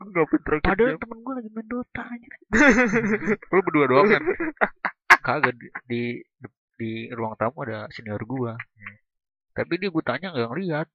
Gak 0.00 0.26
bener 0.26 0.54
padahal 0.60 0.96
temen 0.96 1.18
gue 1.20 1.34
lagi 1.36 1.50
main 1.52 1.66
Dota 1.68 2.02
anjir 2.02 2.32
Lu 3.52 3.60
berdua 3.60 3.86
doang 3.86 4.06
kan? 4.08 4.22
kagak 5.26 5.52
di, 5.54 5.68
di 5.84 6.02
di 6.80 6.90
ruang 7.12 7.36
tamu 7.36 7.60
ada 7.62 7.84
senior 7.92 8.24
gua 8.24 8.56
Hmm. 8.56 8.96
tapi 9.52 9.76
dia 9.76 9.92
gue 9.92 10.00
tanya 10.00 10.32
nggak 10.32 10.48
ngeliat 10.48 10.88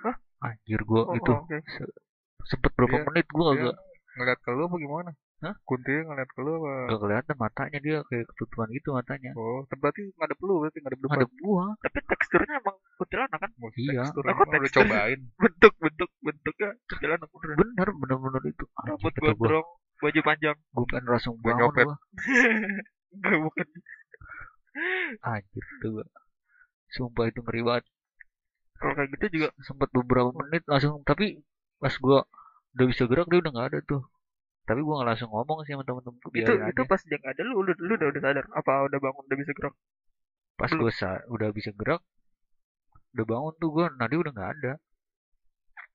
Hah? 0.00 0.16
anjir 0.40 0.80
gua 0.82 1.04
Oh, 1.04 1.14
itu 1.14 1.28
oh, 1.28 1.44
oke. 1.44 1.58
se- 1.68 1.94
sempet 2.48 2.72
berapa 2.72 2.96
Iya, 2.96 3.04
menit 3.06 3.26
gua 3.28 3.46
iya. 3.52 3.60
agak 3.68 3.76
Ngeliat 4.12 4.38
ke 4.40 4.50
lu 4.50 4.62
apa 4.64 4.76
gimana? 4.76 5.10
Hah? 5.42 5.54
Kuntinya 5.66 6.00
ngeliat 6.06 6.30
ke 6.30 6.40
lu 6.40 6.52
apa? 6.54 6.72
gak 6.86 7.00
kelihatan 7.02 7.36
matanya 7.36 7.78
dia 7.82 7.96
kayak 8.06 8.24
ketutupan 8.30 8.68
gitu 8.70 8.88
matanya 8.94 9.30
Oh, 9.34 9.66
berarti 9.74 10.00
ngadep 10.14 10.38
lu 10.38 10.54
berarti 10.62 10.78
ngadep 10.78 11.00
depan. 11.02 11.16
ada 11.18 11.26
gua 11.42 11.64
Tapi 11.82 11.98
teksturnya 12.06 12.54
emang 12.62 12.76
kuntilanak 12.94 13.38
kan? 13.42 13.50
Oh, 13.58 13.70
Iya. 13.74 14.02
tekstur 14.06 14.22
Aku 14.22 14.40
udah 14.46 14.70
cobain. 14.70 15.20
Bentuk, 15.42 15.72
bentuk, 15.82 16.10
bentuknya 16.22 16.70
kuntilanak 16.86 17.28
bener. 17.28 17.56
bener 17.58 17.88
bener 17.90 18.16
bener 18.22 18.42
itu 18.46 18.64
Rambut 18.78 19.14
gondrong, 19.18 19.66
baju 19.98 20.20
panjang. 20.22 20.56
gua 20.70 20.84
pengen 20.86 21.04
langsung 21.10 21.34
Gua 21.36 21.44
bangun 21.50 21.74
nyopet. 21.74 21.86
gua 23.26 23.36
bukan. 23.42 23.66
anjir 25.22 25.64
tuh 25.82 25.90
gua 25.96 26.06
sumpah 26.88 27.24
itu 27.28 27.40
ngeri 27.42 27.60
banget 27.60 27.84
Kalau 28.78 28.92
kayak 28.94 29.08
gitu 29.14 29.26
juga 29.36 29.48
sempet 29.62 29.88
beberapa 29.92 30.30
menit 30.34 30.62
langsung 30.66 31.02
tapi 31.02 31.38
pas 31.76 31.94
gua 31.98 32.24
udah 32.72 32.86
bisa 32.88 33.04
gerak 33.04 33.26
dia 33.28 33.38
udah 33.38 33.52
nggak 33.52 33.68
ada 33.74 33.78
tuh 33.84 34.02
tapi 34.62 34.80
gua 34.80 34.94
nggak 35.02 35.08
langsung 35.10 35.30
ngomong 35.30 35.58
sih 35.66 35.74
sama 35.74 35.82
temen-temenku 35.82 36.28
itu 36.30 36.36
biarin 36.38 36.70
itu 36.70 36.82
aja. 36.82 36.90
pas 36.90 37.00
dia 37.02 37.16
nggak 37.18 37.32
ada 37.34 37.42
lu, 37.42 37.54
lu 37.66 37.72
lu 37.74 37.92
udah 37.98 38.08
udah 38.14 38.22
sadar? 38.22 38.44
Apa 38.54 38.72
udah 38.86 38.98
bangun 38.98 39.22
udah 39.26 39.38
bisa 39.38 39.52
gerak? 39.52 39.74
Pas 40.54 40.70
gue 40.70 40.92
udah 41.28 41.48
bisa 41.50 41.70
gerak 41.74 42.02
udah 43.12 43.26
bangun 43.26 43.54
tuh 43.58 43.70
gue 43.70 43.86
nah 43.98 44.06
dia 44.06 44.18
udah 44.18 44.32
nggak 44.32 44.50
ada. 44.56 44.72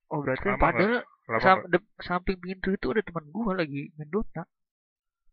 Oh 0.07 0.19
berarti 0.23 0.47
Lama 0.47 0.59
padahal 0.59 0.95
Lama 1.27 1.41
sam- 1.43 1.65
de- 1.67 1.91
samping 1.99 2.37
pintu 2.39 2.71
itu 2.71 2.87
ada 2.91 3.03
teman 3.03 3.25
gue 3.27 3.53
lagi 3.55 3.81
main 3.95 4.07
Dota. 4.07 4.43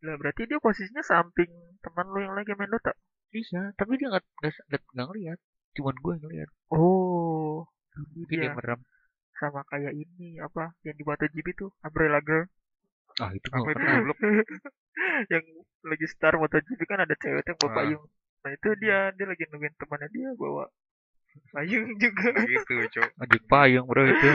Lah 0.04 0.14
berarti 0.14 0.46
dia 0.46 0.58
posisinya 0.58 1.02
samping 1.02 1.50
teman 1.80 2.06
lu 2.10 2.18
yang 2.22 2.34
lagi 2.34 2.54
main 2.54 2.70
Dota? 2.70 2.94
Iya 3.30 3.74
tapi 3.74 3.98
dia 3.98 4.10
nggak 4.10 4.24
nggak 4.40 4.82
nggak 4.94 5.06
ngeliat. 5.10 5.38
Cuman 5.74 5.94
gue 5.98 6.12
yang 6.14 6.22
ngeliat. 6.22 6.48
Oh 6.70 7.66
mungkin 8.14 8.36
Iya. 8.38 8.50
dia 8.50 8.54
merem. 8.54 8.80
Sama 9.34 9.66
kayak 9.66 9.90
ini 9.92 10.38
apa 10.38 10.78
yang 10.86 10.94
di 10.94 11.02
MotoGP 11.02 11.46
tuh 11.58 11.70
Umbrella 11.82 12.22
Girl 12.22 12.46
ah 13.16 13.30
itu 13.30 13.46
Apa 13.48 13.60
gue 13.60 13.72
itu? 13.72 13.84
goblok? 13.84 14.18
yang 15.32 15.44
lagi 15.84 16.06
star 16.06 16.34
MotoGP 16.34 16.80
kan 16.84 16.98
ada 17.00 17.14
cewek 17.14 17.44
yang 17.44 17.58
bawa 17.60 17.70
Ah. 17.70 17.76
payung. 17.76 18.04
Nah 18.42 18.50
itu 18.50 18.68
dia 18.76 18.98
dia 19.14 19.26
lagi 19.26 19.44
nungguin 19.48 19.74
temannya 19.76 20.08
dia 20.10 20.28
bawa 20.34 20.64
payung 21.54 21.88
juga. 21.96 22.28
Gitu, 22.42 22.74
Cok. 22.90 23.08
ngajak 23.18 23.42
payung 23.52 23.86
bro 23.86 24.02
itu. 24.04 24.28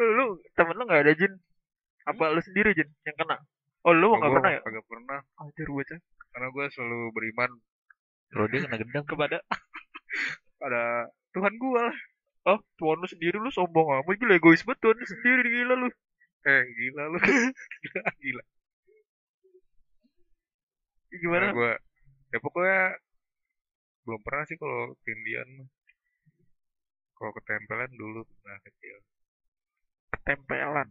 Lu 0.00 0.26
temen 0.54 0.74
lu 0.74 0.84
nggak 0.84 1.02
ada 1.04 1.12
Jin? 1.14 1.32
Apa 2.04 2.32
lu 2.32 2.40
sendiri 2.40 2.72
Jin 2.72 2.88
yang 3.04 3.16
kena? 3.16 3.36
Oh 3.82 3.92
lu 3.92 4.12
nggak 4.12 4.30
pernah 4.30 4.50
ya? 4.50 4.60
Kagak 4.62 4.86
pernah. 4.86 5.18
anjir 5.36 5.68
bocah 5.68 5.98
Karena 6.30 6.46
gue 6.48 6.64
selalu 6.70 6.98
beriman. 7.10 7.50
Kalau 8.30 8.46
dia 8.46 8.60
kena 8.62 8.76
gendam 8.76 9.04
kepada? 9.04 9.38
Pada 10.56 10.82
Tuhan 11.30 11.54
gua 11.56 11.88
lah. 11.88 11.96
Oh 12.46 12.58
Tuhan 12.76 12.96
lu 12.96 13.06
sendiri 13.06 13.36
lu 13.36 13.50
sombong 13.50 14.00
amat 14.00 14.16
gila 14.16 14.34
egois 14.34 14.64
banget 14.64 14.80
Tuhan 14.80 14.96
lu 14.96 15.06
sendiri 15.06 15.48
gila 15.50 15.74
lu 15.76 15.88
eh 16.46 16.62
gila 16.72 17.02
lu. 17.12 17.18
gila, 17.84 18.02
gila. 18.20 18.44
gimana? 21.10 21.46
Nah, 21.50 21.54
gue 21.54 21.72
ya 22.30 22.38
pokoknya 22.38 22.80
belum 24.06 24.20
pernah 24.22 24.44
sih 24.46 24.56
kalau 24.56 24.94
tindian 25.02 25.48
kalau 27.18 27.32
ketempelan 27.36 27.90
dulu 27.92 28.24
pernah 28.40 28.58
kecil. 28.64 28.96
Ketempelan. 30.16 30.88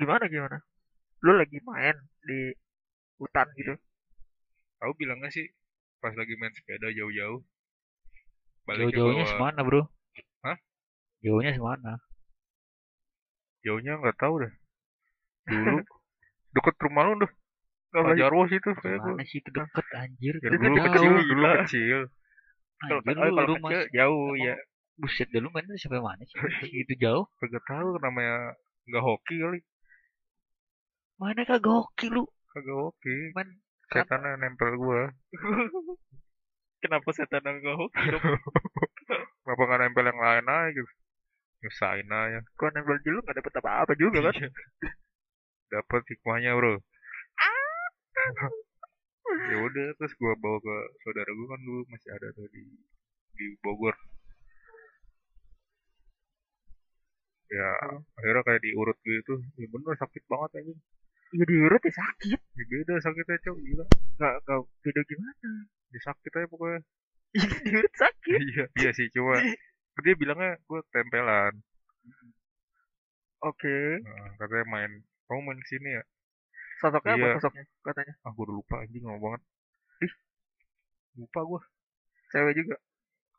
Gimana 0.00 0.24
gimana? 0.30 0.58
Lu 1.20 1.36
lagi 1.36 1.58
main 1.60 1.96
di 2.24 2.54
hutan 3.20 3.46
gitu? 3.58 3.74
Tahu 4.80 4.92
bilangnya 4.96 5.28
sih 5.28 5.44
pas 6.00 6.14
lagi 6.16 6.34
main 6.40 6.52
sepeda 6.54 6.88
jauh-jauh. 6.88 7.44
Jauh-jauhnya 8.64 9.24
bawa- 9.28 9.32
semana 9.36 9.60
bro? 9.60 9.82
Hah? 10.44 10.56
jauhnya 11.24 11.56
semana 11.56 11.96
jauhnya 13.66 13.92
nggak 14.00 14.16
tahu 14.22 14.34
deh 14.44 14.52
dulu 15.48 15.76
deket 16.54 16.74
rumah 16.84 17.04
lu 17.08 17.14
tuh 17.24 17.32
Pak 17.94 18.14
Jarwo 18.18 18.42
sih 18.50 18.58
tuh 18.58 18.74
kayak 18.74 18.98
gua. 19.06 19.14
mana 19.14 19.24
sih 19.30 19.38
itu 19.38 19.50
deket 19.54 19.86
anjir 19.94 20.34
Ya, 20.42 20.48
Itu 20.50 20.56
dulu 20.58 20.76
kecil, 20.82 21.12
dulu 21.30 21.44
kecil. 21.62 21.98
kalau 22.82 23.00
Anjir, 23.00 23.14
kalau 23.16 23.30
lu, 23.30 23.54
kecil 23.54 23.62
mas 23.64 23.78
jauh 23.94 24.30
ya 24.34 24.54
buset 25.00 25.28
dah 25.34 25.40
lu 25.42 25.48
mainnya 25.54 25.78
sampai 25.78 26.02
mana 26.02 26.22
sih 26.26 26.36
gitu 26.78 26.92
jauh 27.02 27.24
Kagak 27.38 27.62
tahu 27.70 27.88
namanya 28.02 28.34
nggak 28.90 29.02
hoki 29.08 29.34
kali. 29.42 29.58
mana 31.20 31.42
kagak 31.48 31.74
hoki 31.78 32.06
lu 32.14 32.22
Kagak 32.52 32.76
hoki. 32.82 33.16
main 33.36 33.48
Setannya 33.92 34.30
nempel 34.42 34.70
gua. 34.80 35.00
Kenapa 36.82 37.08
setan 37.16 37.44
nggak 37.46 37.76
hoki 37.80 38.02
dong? 38.12 38.24
Kenapa 39.44 39.62
nggak 39.66 39.80
nempel 39.86 40.04
yang 40.10 40.20
lain 40.20 40.46
aja 40.50 40.68
gitu? 40.76 40.92
Nyusahin 41.64 42.12
aja. 42.12 42.40
Kau 42.60 42.68
nempel 42.68 43.00
dulu 43.00 43.24
nggak 43.24 43.40
dapet 43.40 43.52
apa-apa 43.56 43.92
juga 43.96 44.20
kan? 44.28 44.36
Iya. 44.36 44.50
Dapat 45.72 46.02
hikmahnya 46.12 46.52
bro. 46.60 46.76
ya 49.50 49.56
udah 49.56 49.86
terus 49.96 50.12
gua 50.20 50.36
bawa 50.36 50.60
ke 50.60 50.76
saudara 51.00 51.30
gua 51.32 51.56
kan 51.56 51.60
dulu 51.64 51.80
masih 51.88 52.10
ada 52.12 52.28
tuh 52.36 52.44
di 52.52 52.62
di 53.34 53.46
Bogor. 53.64 53.96
Ya 57.48 57.70
akhirnya 58.20 58.42
kayak 58.44 58.60
diurut 58.60 58.98
gitu. 59.00 59.40
Ya 59.56 59.66
bener 59.72 59.96
sakit 59.96 60.22
banget 60.28 60.50
aja. 60.60 60.74
Iya 61.32 61.44
diurut 61.48 61.80
ya 61.80 61.92
sakit. 61.96 62.40
Ya 62.40 62.64
beda 62.68 62.94
sakitnya 63.00 63.36
cok 63.40 63.56
gila. 63.64 63.84
Nggak 64.20 64.34
nggak 64.44 64.60
beda 64.84 65.00
gimana? 65.08 65.50
Ya 65.96 66.00
sakit 66.04 66.32
aja 66.36 66.46
pokoknya. 66.52 66.80
Iya 67.34 67.58
diurut 67.66 67.94
sakit. 67.98 68.38
iya 68.38 68.64
iya 68.78 68.90
sih 68.94 69.10
coba. 69.10 69.42
Dia 70.00 70.14
bilangnya 70.14 70.58
gua 70.64 70.82
tempelan. 70.90 71.54
Oke. 73.40 74.00
Nah, 74.00 74.28
katanya 74.36 74.64
main 74.66 74.92
kamu 75.24 75.40
main 75.42 75.58
ke 75.60 75.68
sini 75.68 75.90
ya? 75.92 76.02
Sosoknya 76.80 77.14
apa 77.14 77.26
Iya. 77.26 77.34
sosoknya 77.38 77.64
katanya? 77.80 78.14
Ah 78.22 78.32
gua 78.32 78.44
udah 78.44 78.56
lupa 78.58 78.74
anjing 78.82 79.02
ngomong 79.04 79.20
banget. 79.22 79.40
Ih. 80.02 80.12
Lupa 81.16 81.40
gua. 81.44 81.60
Cewek 82.28 82.54
juga. 82.56 82.76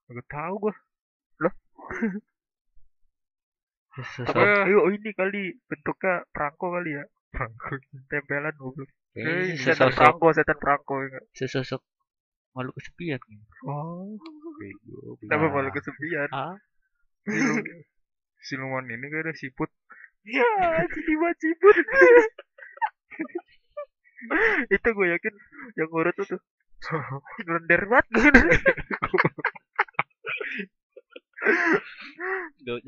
Gak 0.08 0.28
tahu 0.30 0.54
gua. 0.62 0.74
Sosok 3.96 4.28
Apa 4.28 4.40
ya? 4.44 4.56
Ayo 4.68 4.78
oh 4.84 4.92
ini 4.92 5.12
kali 5.12 5.56
bentuknya 5.68 6.28
perangko 6.30 6.68
kali 6.72 7.00
ya. 7.00 7.04
Tempelan 8.08 8.56
goblok. 8.56 8.88
kayaknya 9.12 9.56
Eh, 9.56 9.56
setan 9.56 9.92
perangko, 9.92 10.28
setan 10.32 10.58
perangko 10.60 10.94
enggak. 11.00 11.24
sesosok 11.32 11.80
makhluk 12.52 12.76
kesepian. 12.76 13.20
Oh. 13.64 14.20
Bego. 14.56 15.18
Malu 15.28 15.70
kesepian? 15.72 16.30
Ah, 16.32 16.56
Silu- 17.26 17.66
Siluman 18.46 18.86
ini 18.86 19.06
kayak 19.10 19.26
ada 19.26 19.34
siput. 19.34 19.70
Ya, 20.26 20.46
jadi 20.86 21.14
wajibun. 21.18 21.76
itu 24.74 24.88
gue 24.90 25.08
yakin 25.14 25.34
yang 25.78 25.90
urut 25.94 26.14
tuh 26.18 26.26
tuh. 26.34 26.42
Gelender 27.46 27.86
banget. 27.86 28.06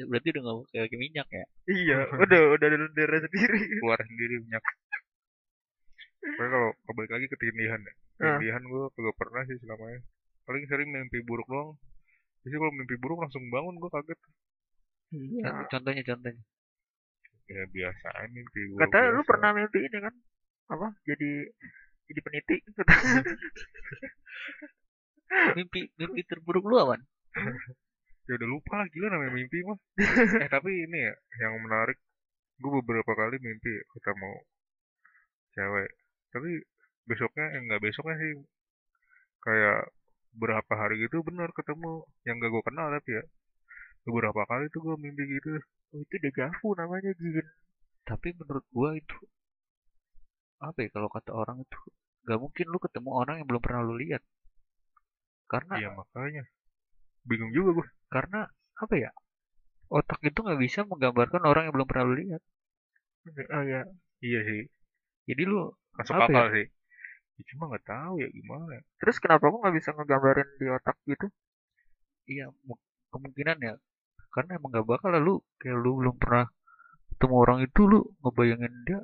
berarti 0.08 0.28
udah 0.34 0.42
nggak 0.42 0.58
pakai 0.74 0.98
minyak 0.98 1.28
ya? 1.30 1.46
iya, 1.70 1.98
udah 2.10 2.42
udah 2.58 2.66
ada 2.66 2.78
lendernya 2.78 3.20
sendiri. 3.30 3.60
Keluar 3.82 4.00
sendiri 4.02 4.42
minyak. 4.42 4.64
Pokoknya 6.18 6.50
kalau 6.50 6.70
kembali 6.90 7.10
lagi 7.14 7.28
ke 7.30 7.38
tindihan 7.38 7.80
ya. 7.82 7.94
Ah. 8.18 8.38
Tindihan 8.42 8.64
gua 8.66 8.90
kagak 8.94 9.16
pernah 9.18 9.42
sih 9.46 9.58
selama 9.62 9.86
ini. 9.94 10.02
Paling 10.48 10.64
sering 10.72 10.90
mimpi 10.96 11.20
buruk 11.28 11.44
doang. 11.52 11.76
Jadi 12.48 12.56
kalau 12.56 12.72
mimpi 12.72 12.96
buruk 12.96 13.20
langsung 13.20 13.44
bangun 13.52 13.76
gua 13.84 13.92
kaget. 14.00 14.20
Iya. 15.12 15.68
Contohnya 15.68 16.04
contohnya. 16.08 16.44
Ya 17.52 17.64
biasa 17.68 18.08
mimpi 18.32 18.60
buruk. 18.72 18.80
Katanya 18.88 19.08
lu 19.12 19.24
pernah 19.28 19.50
mimpi 19.52 19.80
ini 19.84 19.98
kan? 20.00 20.16
Apa? 20.72 20.88
Jadi 21.04 21.52
jadi 22.08 22.20
peniti. 22.24 22.58
Mimpi 25.28 25.92
mimpi 26.00 26.24
terburuk 26.24 26.64
lu 26.64 26.80
awan. 26.80 27.04
Ya 28.28 28.40
udah 28.40 28.48
lupa 28.48 28.80
lah 28.80 28.88
gila 28.88 29.12
namanya 29.12 29.36
mimpi 29.36 29.60
mah. 29.68 29.76
eh 30.44 30.48
tapi 30.48 30.72
ini 30.88 30.98
ya 31.04 31.14
yang 31.44 31.60
menarik. 31.60 32.00
Gue 32.64 32.80
beberapa 32.80 33.12
kali 33.12 33.36
mimpi 33.44 33.84
ketemu 33.92 34.32
cewek. 35.52 35.92
Tapi 36.32 36.52
besoknya 37.08 37.46
eh, 37.56 37.60
enggak 37.60 37.84
besoknya 37.84 38.16
sih 38.24 38.32
kayak 39.44 39.92
berapa 40.42 40.74
hari 40.78 40.96
gitu 41.04 41.26
bener 41.28 41.50
ketemu 41.58 42.06
yang 42.28 42.36
gak 42.42 42.52
gue 42.54 42.64
kenal 42.68 42.88
tapi 42.94 43.10
ya 43.18 43.24
beberapa 44.06 44.42
kali 44.50 44.66
tuh 44.74 44.82
gue 44.86 44.96
mimpi 45.02 45.24
gitu 45.38 45.58
Oh, 45.96 46.04
itu 46.04 46.16
dejavu 46.20 46.68
namanya 46.76 47.12
jin. 47.16 47.48
Tapi 48.04 48.36
menurut 48.36 48.66
gua 48.76 48.96
itu 48.96 49.18
apa 50.58 50.78
ya 50.82 50.90
kalau 50.90 51.06
kata 51.14 51.32
orang 51.38 51.62
itu 51.62 51.80
nggak 52.26 52.40
mungkin 52.42 52.66
lu 52.74 52.80
ketemu 52.82 53.10
orang 53.14 53.36
yang 53.40 53.48
belum 53.48 53.62
pernah 53.64 53.82
lu 53.88 53.96
lihat. 53.96 54.24
Karena 55.48 55.74
iya 55.80 55.90
makanya 55.96 56.44
bingung 57.24 57.52
juga 57.56 57.70
gue 57.80 57.88
karena 58.12 58.40
apa 58.84 58.96
ya? 59.00 59.12
Otak 59.88 60.20
itu 60.28 60.40
nggak 60.44 60.60
bisa 60.60 60.84
menggambarkan 60.84 61.44
orang 61.48 61.64
yang 61.72 61.74
belum 61.76 61.88
pernah 61.88 62.06
lu 62.12 62.16
lihat. 62.20 62.42
Oh 63.28 63.64
iya. 63.64 63.84
iya 64.24 64.40
sih 64.48 64.64
Jadi 65.28 65.44
lu 65.44 65.68
masuk 66.00 66.16
Apa 66.16 66.32
akal 66.32 66.46
sih 66.56 66.66
ya, 67.38 67.44
cuma 67.54 67.64
nggak 67.70 67.86
tahu 67.86 68.14
ya 68.20 68.30
gimana. 68.34 68.82
Terus 69.00 69.18
kenapa 69.22 69.44
aku 69.48 69.58
nggak 69.62 69.76
bisa 69.78 69.90
ngegambarin 69.94 70.50
di 70.58 70.66
otak 70.74 70.98
gitu? 71.06 71.28
iya 72.28 72.52
mu- 72.68 72.84
kemungkinan 73.10 73.58
ya. 73.64 73.74
Karena 74.36 74.60
emang 74.60 74.76
gak 74.76 74.86
bakal 74.86 75.10
lah 75.16 75.22
lu. 75.24 75.40
Kayak 75.58 75.78
lu 75.82 75.92
belum 76.04 76.16
pernah 76.20 76.46
ketemu 77.16 77.36
orang 77.40 77.60
itu 77.64 77.82
lu 77.88 78.00
ngebayangin 78.22 78.74
dia 78.86 79.00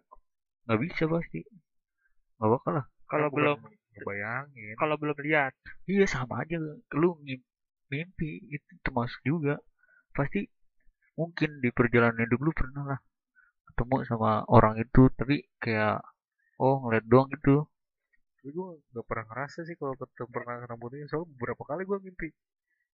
nggak 0.67 0.79
bisa 0.83 1.03
pasti. 1.07 1.41
Nggak 2.37 2.51
bakal 2.59 2.71
lah. 2.77 2.85
Kalau 3.07 3.27
belum 3.31 3.57
ngebayangin. 3.95 4.75
kalau 4.75 4.95
belum 4.99 5.17
lihat. 5.23 5.53
iya 5.87 6.05
sama 6.05 6.43
aja. 6.43 6.59
Lu 6.99 7.17
mimpi 7.89 8.29
itu 8.51 8.71
termasuk 8.83 9.23
juga. 9.23 9.57
Pasti 10.13 10.45
mungkin 11.17 11.61
di 11.61 11.69
perjalanan 11.69 12.25
hidup 12.25 12.41
lu 12.41 12.51
pernah 12.53 12.83
lah 12.93 12.99
ketemu 13.73 14.05
sama 14.05 14.45
orang 14.49 14.81
itu 14.81 15.09
tapi 15.13 15.45
kayak 15.61 16.01
oh 16.57 16.81
ngeliat 16.81 17.05
doang 17.05 17.29
gitu 17.33 17.69
tapi 18.43 18.51
gue 18.51 18.67
nggak 18.91 19.05
pernah 19.07 19.25
ngerasa 19.31 19.63
sih 19.63 19.75
kalau 19.79 19.95
ketemu 19.95 20.27
pernah 20.35 20.55
ketemu 20.67 20.85
dia 20.91 21.07
soalnya 21.07 21.31
beberapa 21.31 21.63
kali 21.63 21.81
gue 21.87 21.97
mimpi 22.03 22.29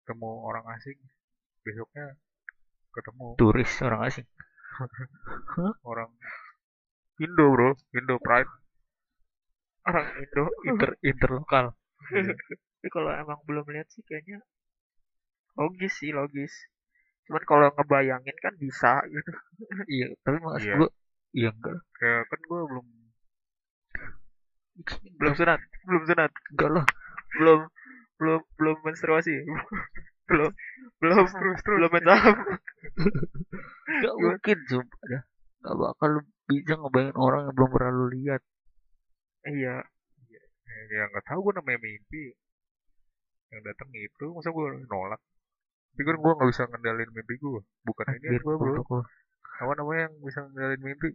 ketemu 0.01 0.29
orang 0.41 0.65
asing 0.73 0.97
besoknya 1.61 2.17
ketemu 2.89 3.25
turis 3.37 3.71
orang 3.85 4.01
asing 4.09 4.25
orang 5.85 6.09
Indo 7.21 7.45
bro 7.53 7.77
Indo 7.93 8.17
Pride 8.17 8.49
Orang 9.85 10.09
Indo. 10.17 10.49
inter 10.65 10.89
interlokal 11.05 11.77
Tapi 12.09 12.89
kalau 12.89 13.13
emang 13.13 13.37
belum 13.45 13.69
lihat 13.69 13.85
sih 13.93 14.01
kayaknya 14.01 14.41
logis 15.53 15.93
sih 16.01 16.09
logis. 16.09 16.49
Cuman 17.29 17.45
kalau 17.45 17.69
ngebayangin 17.69 18.33
kan 18.41 18.53
bisa 18.57 19.05
gitu. 19.05 19.29
iya 19.85 20.09
tapi 20.25 20.41
maksud 20.41 20.65
Iya. 20.65 20.75
gua 20.81 20.89
iya 21.37 21.49
enggak 21.53 21.77
kayak 21.97 22.23
kan 22.33 22.39
gue 22.41 22.59
belum 22.65 22.85
Belum 25.19 25.33
sunat, 25.33 25.59
belum 25.87 26.03
sunat, 26.03 26.31
enggak 26.51 26.69
lah 26.71 26.85
belum 27.35 27.59
belum 28.15 28.41
belum 28.59 28.77
menstruasi. 28.83 29.35
belum 30.29 30.51
belum 31.03 31.25
terus 31.27 31.59
terus 31.61 31.77
belum 31.79 31.91
mensaham. 31.91 32.37
Gak 33.85 34.15
mungkin 34.17 34.57
sumpah 34.71 35.01
dah. 35.11 35.23
Gak 35.61 35.75
bakal 35.75 36.09
lu 36.17 36.21
bisa 36.45 36.73
ngebayangin 36.77 37.17
orang 37.17 37.41
yang 37.49 37.53
belum 37.53 37.69
pernah 37.69 37.91
lu 37.93 38.05
lihat. 38.09 38.41
Iya, 39.45 39.85
ya 40.89 41.03
nggak 41.09 41.25
tahu 41.25 41.39
gue 41.49 41.53
namanya 41.57 41.79
mimpi 41.81 42.33
yang 43.53 43.61
datang 43.65 43.89
itu 43.93 44.25
masa 44.33 44.49
gue 44.51 44.65
nolak 44.89 45.21
tapi 45.95 46.01
kan 46.03 46.15
gue 46.19 46.31
nggak 46.35 46.49
bisa 46.51 46.63
ngendalin 46.67 47.09
mimpi 47.15 47.35
gue 47.39 47.61
bukan 47.87 48.05
ini 48.19 48.37
gue 48.37 48.55
bro 48.57 48.83
apa 49.55 49.71
namanya 49.79 50.11
yang 50.11 50.15
bisa 50.21 50.39
ngendalin 50.45 50.81
mimpi 50.83 51.09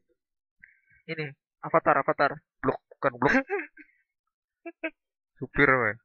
ini 1.11 1.27
avatar 1.61 2.01
avatar. 2.01 2.31
blok 2.63 2.81
bukan 3.01 3.13
blok 3.17 3.33
supir 5.41 5.71
weh 5.73 5.97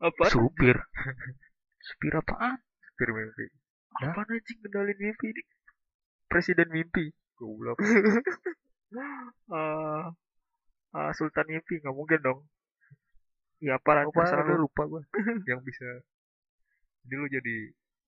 Apa? 0.00 0.30
Supir. 0.30 0.78
Supir 1.76 2.12
apaan? 2.16 2.56
supir 2.86 3.10
mimpi 3.10 3.50
Apa 3.98 4.22
anjing 4.24 4.58
kendalin 4.62 4.94
mimpi 4.96 5.26
ini? 5.28 5.42
Presiden 6.24 6.70
mimpi. 6.70 7.10
goblok 7.34 7.82
Eh 7.82 8.94
eh, 10.96 11.10
Sultan 11.18 11.44
mimpi 11.50 11.82
nggak 11.82 11.92
mungkin 11.92 12.20
dong. 12.22 12.40
Ya 13.60 13.76
apa 13.76 13.92
apa 14.00 14.08
terserah 14.08 14.40
ada 14.46 14.56
lu. 14.56 14.64
lupa 14.64 14.88
gue 14.88 15.02
yang 15.50 15.60
bisa 15.60 15.84
jadi 17.04 17.14
lu 17.18 17.26
jadi 17.28 17.56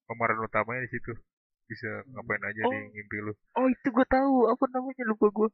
pemeran 0.08 0.40
utamanya 0.40 0.88
di 0.88 0.96
situ 0.96 1.12
bisa 1.68 2.08
ngapain 2.08 2.40
aja 2.40 2.64
Oh. 2.64 2.72
di 2.72 2.88
mimpi 2.96 3.20
lu 3.20 3.36
Oh 3.52 3.68
itu 3.68 3.92
gue 3.92 4.06
tahu 4.08 4.48
apa 4.48 4.64
namanya 4.72 5.04
lupa 5.12 5.28
gue. 5.28 5.48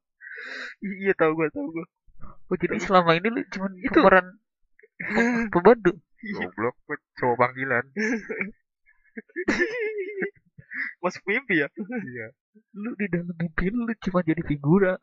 Iya 1.02 1.18
tahu 1.18 1.34
gue 1.34 1.50
tahu 1.50 1.66
gue. 1.74 1.86
Oh 2.48 2.56
jadi 2.56 2.76
selama 2.80 3.12
ini 3.18 3.28
lu 3.28 3.40
cuman 3.52 3.72
Itu. 3.78 4.00
pemeran 4.00 4.26
pem- 5.14 5.48
pembantu. 5.52 5.92
goblok 6.34 6.76
cowok 7.16 7.36
panggilan 7.38 7.84
Masuk 11.02 11.22
mimpi 11.26 11.62
ya? 11.62 11.68
iya 12.06 12.26
Lu 12.74 12.90
di 12.98 13.06
dalam 13.10 13.30
mimpi 13.34 13.70
lu, 13.70 13.86
cuma 14.02 14.22
jadi 14.22 14.42
figura. 14.42 14.98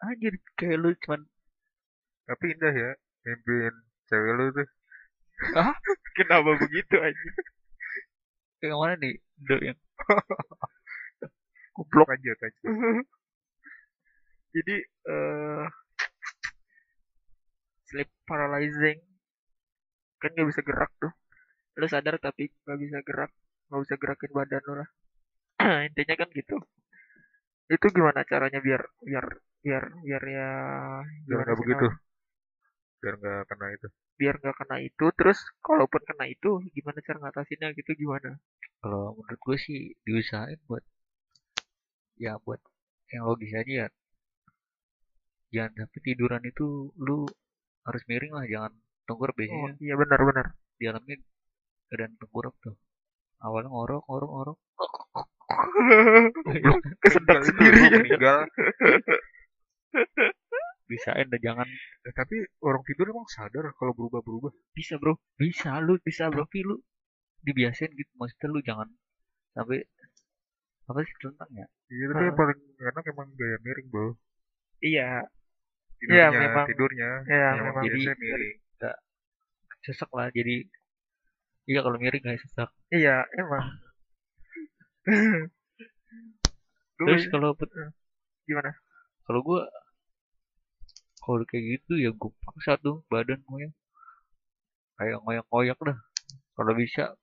Anjir 0.00 0.34
kayak 0.56 0.78
lu 0.80 0.90
cuman 1.04 1.22
tapi 2.22 2.54
indah 2.54 2.70
ya 2.72 2.90
mimpiin 3.26 3.74
cewek 4.08 4.32
lu 4.38 4.44
tuh 4.54 4.68
Kenapa 6.16 6.54
begitu 6.56 6.96
aja? 6.96 7.30
kayak 8.62 8.78
mana 8.78 8.94
nih? 9.02 9.14
Do 9.42 9.56
yang 9.58 9.78
goblok 11.74 12.08
aja 12.14 12.30
aja 12.38 12.48
Jadi 14.52 14.76
eh 14.84 15.66
sleep 17.92 18.08
paralyzing. 18.24 18.98
Kan 20.16 20.32
nggak 20.32 20.48
bisa 20.48 20.62
gerak 20.64 20.90
tuh. 20.96 21.12
Lu 21.76 21.86
sadar 21.92 22.16
tapi 22.16 22.48
nggak 22.64 22.78
bisa 22.80 22.98
gerak. 23.04 23.30
Nggak 23.68 23.80
bisa 23.84 23.94
gerakin 24.00 24.32
badan 24.32 24.62
lu 24.64 24.74
lah. 24.80 24.88
Intinya 25.92 26.14
kan 26.16 26.28
gitu. 26.32 26.56
Itu 27.68 27.86
gimana 27.92 28.24
caranya 28.24 28.64
biar 28.64 28.80
biar 29.04 29.26
biar 29.62 29.84
biar 30.02 30.22
ya 30.26 30.48
biar 31.28 31.38
nggak 31.44 31.54
sih 31.54 31.60
begitu. 31.68 31.86
namanya? 31.86 32.00
biar 33.02 33.14
nggak 33.18 33.44
kena 33.50 33.66
itu. 33.76 33.88
Biar 34.18 34.34
nggak 34.40 34.56
kena 34.62 34.76
itu 34.88 35.06
terus 35.18 35.38
kalaupun 35.60 36.02
kena 36.08 36.24
itu 36.30 36.50
gimana 36.72 36.98
cara 37.04 37.18
ngatasinnya 37.20 37.68
gitu 37.78 37.90
gimana? 37.98 38.38
Kalau 38.80 39.14
menurut 39.18 39.40
gue 39.42 39.56
sih 39.58 39.78
diusahain 40.06 40.58
buat 40.66 40.82
ya 42.18 42.38
buat 42.42 42.60
yang 43.12 43.26
logis 43.28 43.52
aja 43.54 43.72
ya. 43.86 43.88
Jangan 45.52 45.84
sampai 45.84 46.00
tiduran 46.06 46.42
itu 46.48 46.66
lu 46.96 47.28
harus 47.82 48.02
miring 48.06 48.32
lah 48.34 48.46
jangan 48.46 48.72
tengkurap 49.06 49.34
oh 49.34 49.38
biasanya 49.38 49.70
iya 49.82 49.94
benar 49.98 50.20
benar. 50.22 50.46
Di 50.78 50.84
dalamnya 50.86 51.16
keadaan 51.90 52.12
tengkurap 52.18 52.54
tuh. 52.62 52.76
Awalnya 53.42 53.70
ngorok 53.74 54.02
ngorok 54.06 54.30
ngorok. 54.30 54.58
Kesedak 57.02 57.38
sendiri 57.44 57.78
ya. 57.90 57.98
meninggal. 57.98 58.38
Bisain 60.86 61.26
dah 61.26 61.40
jangan. 61.42 61.66
Eh, 62.06 62.14
tapi 62.14 62.38
orang 62.62 62.82
tidur 62.86 63.10
emang 63.10 63.26
sadar 63.28 63.66
kalau 63.76 63.92
berubah-berubah. 63.98 64.54
Bisa 64.72 64.96
bro. 64.96 65.18
Bisa 65.36 65.82
lu 65.82 65.98
bisa 66.00 66.30
bro. 66.30 66.46
Tapi 66.46 66.62
lu 66.62 66.78
dibiasain 67.42 67.90
gitu. 67.92 68.10
Maksudnya 68.14 68.48
lu 68.48 68.60
jangan 68.62 68.88
sampai 69.52 69.82
apa 70.86 70.98
sih 71.02 71.14
tentang 71.18 71.50
ya? 71.52 71.66
Iya 71.92 72.04
tapi 72.14 72.24
yang 72.30 72.38
paling 72.38 72.60
enak 72.78 73.04
emang 73.10 73.28
gaya 73.34 73.56
miring 73.60 73.88
bro. 73.90 74.08
Iya 74.82 75.26
tidurnya 76.02 76.26
memang. 76.34 76.66
tidurnya. 76.66 77.10
Iya, 77.30 77.48
emang 77.54 77.64
memang. 77.70 77.84
Jadi- 77.86 78.06
miring 78.18 78.56
sesak 79.82 80.10
lah 80.14 80.30
jadi 80.30 80.62
iya 81.66 81.82
kalau 81.82 81.98
miring 81.98 82.22
kayak 82.22 82.38
sesak. 82.42 82.70
Iya 82.94 83.26
emang. 83.34 83.66
Terus 86.98 87.26
bisa- 87.26 87.30
kalau 87.34 87.50
gimana? 88.46 88.70
kalau 89.22 89.40
gua 89.42 89.62
kalau 91.22 91.46
kayak 91.46 91.78
gitu 91.78 91.94
ya 91.98 92.10
gue 92.10 92.30
paksa 92.42 92.74
tuh 92.82 93.06
badan 93.06 93.38
gue 93.42 93.70
kayak 94.98 95.18
ngoyak-ngoyak 95.22 95.78
dah. 95.78 95.98
Kalau 96.58 96.72
bisa 96.78 97.14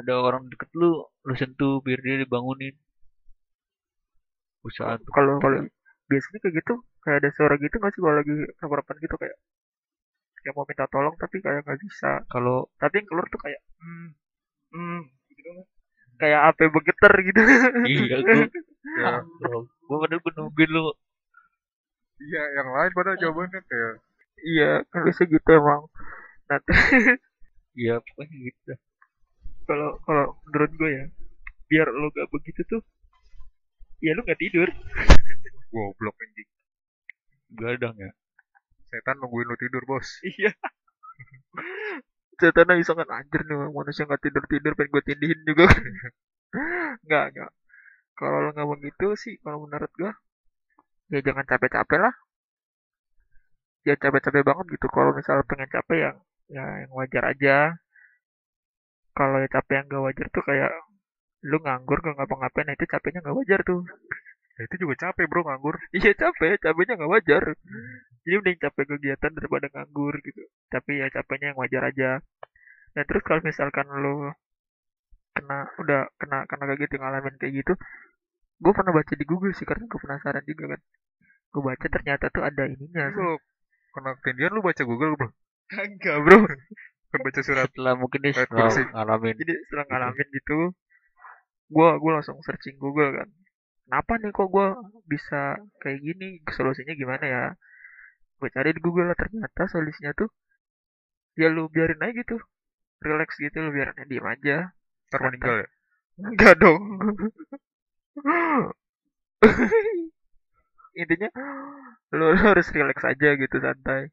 ada 0.00 0.12
orang 0.20 0.48
deket 0.52 0.68
lu 0.76 1.04
lu 1.24 1.34
sentuh 1.36 1.80
biar 1.84 2.00
dia 2.04 2.24
dibangunin. 2.24 2.76
Usaha 4.64 5.00
kalau 5.12 5.40
kalau 5.40 5.64
biasanya 6.08 6.38
kayak 6.42 6.54
gitu 6.64 6.74
kayak 7.04 7.16
ada 7.22 7.30
suara 7.36 7.54
gitu 7.60 7.74
nggak 7.76 7.92
sih 7.94 8.00
kalau 8.00 8.16
lagi 8.16 8.36
sarapan 8.58 8.96
gitu 9.04 9.16
kayak 9.20 9.36
kayak 10.40 10.54
mau 10.56 10.64
minta 10.64 10.86
tolong 10.88 11.14
tapi 11.20 11.36
kayak 11.44 11.60
nggak 11.66 11.80
bisa. 11.84 12.10
Kalau 12.32 12.72
tapi 12.80 12.94
yang 13.02 13.06
keluar 13.08 13.26
tuh 13.28 13.40
kayak 13.42 13.60
hmm 13.80 14.08
hmm 14.72 15.00
gitu 15.28 15.40
kan. 15.44 15.56
kayak 16.18 16.40
apa 16.54 16.62
bergetar 16.72 17.12
gitu. 17.22 17.40
Iya 17.86 18.16
gue 18.24 18.44
ya 19.02 19.10
gue 19.60 19.96
padahal 20.00 20.20
gue 20.24 20.32
nungguin 20.34 20.70
lu. 20.72 20.84
Iya 22.18 22.42
yang 22.58 22.68
lain 22.74 22.90
padahal 22.96 23.18
jawabannya 23.20 23.60
kayak 23.68 23.94
iya 24.42 24.70
kan 24.90 25.00
biasa 25.06 25.22
gitu 25.28 25.48
emang. 25.52 25.82
Nah 26.48 26.58
iya 27.78 27.94
pokoknya 28.02 28.36
gitu 28.50 28.72
kalau 29.68 30.00
kalau 30.08 30.32
menurut 30.48 30.72
gue 30.80 30.90
ya 30.96 31.04
biar 31.68 31.86
lo 31.92 32.08
gak 32.16 32.32
begitu 32.32 32.64
tuh 32.64 32.80
ya 34.00 34.16
lu 34.16 34.24
nggak 34.24 34.40
tidur 34.40 34.68
goblok 35.72 36.16
anjing. 36.22 36.48
Gadang 37.60 37.96
ya. 37.96 38.10
Setan 38.88 39.16
nungguin 39.20 39.48
lu 39.48 39.56
tidur 39.60 39.84
bos. 39.88 40.08
Iya. 40.30 40.52
Setan 42.38 42.70
bisa 42.78 42.94
kan 42.94 43.08
anjir 43.10 43.42
nih 43.42 43.56
manusia 43.74 44.06
nggak 44.06 44.22
tidur 44.22 44.44
tidur 44.46 44.72
pengen 44.78 44.92
gue 44.94 45.02
tindihin 45.02 45.40
juga. 45.42 45.66
Nggak 47.04 47.24
nggak. 47.34 47.50
Kalau 48.18 48.38
lo 48.44 48.50
nggak 48.54 48.70
begitu 48.78 49.06
sih 49.18 49.34
kalau 49.42 49.66
menurut 49.66 49.90
gue 49.98 50.12
ya 51.12 51.18
jangan 51.26 51.44
capek-capek 51.50 51.98
lah. 51.98 52.14
Jangan 53.84 54.00
capek-capek 54.04 54.42
banget 54.46 54.66
gitu. 54.78 54.86
Kalau 54.86 55.10
misalnya 55.18 55.44
pengen 55.50 55.70
capek 55.74 55.98
yang 55.98 56.16
ya 56.48 56.64
yang 56.86 56.92
wajar 56.94 57.24
aja. 57.34 57.56
Kalau 59.18 59.36
ya 59.42 59.48
capek 59.50 59.74
yang 59.82 59.86
gak 59.90 60.04
wajar 60.06 60.26
tuh 60.30 60.44
kayak 60.46 60.70
lu 61.46 61.58
nganggur 61.62 61.98
gak 62.02 62.14
ngapa-ngapain 62.18 62.66
nah 62.66 62.74
itu 62.74 62.86
capeknya 62.86 63.18
nggak 63.22 63.36
wajar 63.38 63.60
tuh 63.62 63.82
ya, 64.58 64.62
itu 64.66 64.76
juga 64.82 64.94
capek 65.08 65.24
bro 65.30 65.46
nganggur. 65.46 65.76
Iya 65.96 66.12
capek 66.18 66.58
capeknya 66.58 66.94
nggak 66.98 67.12
wajar. 67.14 67.42
Jadi 68.26 68.34
mending 68.42 68.58
capek 68.58 68.84
kegiatan 68.90 69.30
daripada 69.32 69.66
nganggur 69.70 70.14
gitu. 70.26 70.42
Tapi 70.68 70.90
ya 71.00 71.06
capeknya 71.14 71.54
yang 71.54 71.58
wajar 71.62 71.82
aja. 71.86 72.10
Dan 72.92 73.04
terus 73.06 73.22
kalau 73.22 73.40
misalkan 73.46 73.86
lo 73.88 74.34
kena 75.38 75.70
udah 75.78 76.10
kena 76.18 76.50
kena 76.50 76.64
kayak 76.66 76.90
gitu 76.90 76.98
ngalamin 76.98 77.38
kayak 77.38 77.62
gitu 77.62 77.78
gue 78.58 78.72
pernah 78.74 78.90
baca 78.90 79.14
di 79.14 79.22
Google 79.22 79.54
sih 79.54 79.62
karena 79.62 79.86
gue 79.86 80.00
penasaran 80.02 80.42
juga 80.42 80.74
kan. 80.74 80.80
Gue 81.54 81.62
baca 81.62 81.86
ternyata 81.86 82.26
tuh 82.34 82.42
ada 82.42 82.66
ininya. 82.66 83.06
Lu 83.14 83.38
kena 83.94 84.18
ketindihan 84.18 84.50
lu 84.50 84.60
baca 84.66 84.82
Google 84.82 85.14
bro? 85.14 85.30
Enggak 85.86 86.16
bro. 86.26 86.38
Kan 87.08 87.18
baca 87.22 87.40
surat 87.40 87.70
setelah 87.70 87.94
mungkin 87.94 88.18
dia 88.26 88.34
setelah 88.34 88.68
ngalamin. 88.68 89.34
Jadi 89.38 89.54
setelah 89.62 89.86
ngalamin 89.86 90.28
gitu 90.34 90.74
gue 91.68 91.88
gue 92.00 92.12
langsung 92.12 92.40
searching 92.42 92.80
Google 92.80 93.12
kan 93.12 93.28
kenapa 93.88 94.20
nih 94.20 94.36
kok 94.36 94.52
gue 94.52 94.68
bisa 95.08 95.56
kayak 95.80 96.04
gini? 96.04 96.44
Solusinya 96.52 96.92
gimana 96.92 97.24
ya? 97.24 97.44
Gue 98.36 98.52
cari 98.52 98.76
di 98.76 98.84
Google 98.84 99.08
lah 99.08 99.16
ternyata 99.16 99.64
solusinya 99.64 100.12
tuh 100.12 100.28
ya 101.40 101.48
lu 101.48 101.72
biarin 101.72 102.04
aja 102.04 102.12
gitu. 102.12 102.36
Relax 103.00 103.40
gitu 103.40 103.56
lu 103.64 103.72
biarin 103.72 103.96
aja 103.96 104.04
diem 104.04 104.28
aja. 104.28 104.56
Ntar 105.08 105.20
meninggal 105.24 105.64
ya? 105.64 105.68
Enggak 106.20 106.54
dong. 106.60 106.82
Intinya 110.92 111.32
lu, 112.12 112.36
lu 112.36 112.40
harus 112.44 112.68
relax 112.76 113.00
aja 113.08 113.40
gitu 113.40 113.56
santai. 113.56 114.12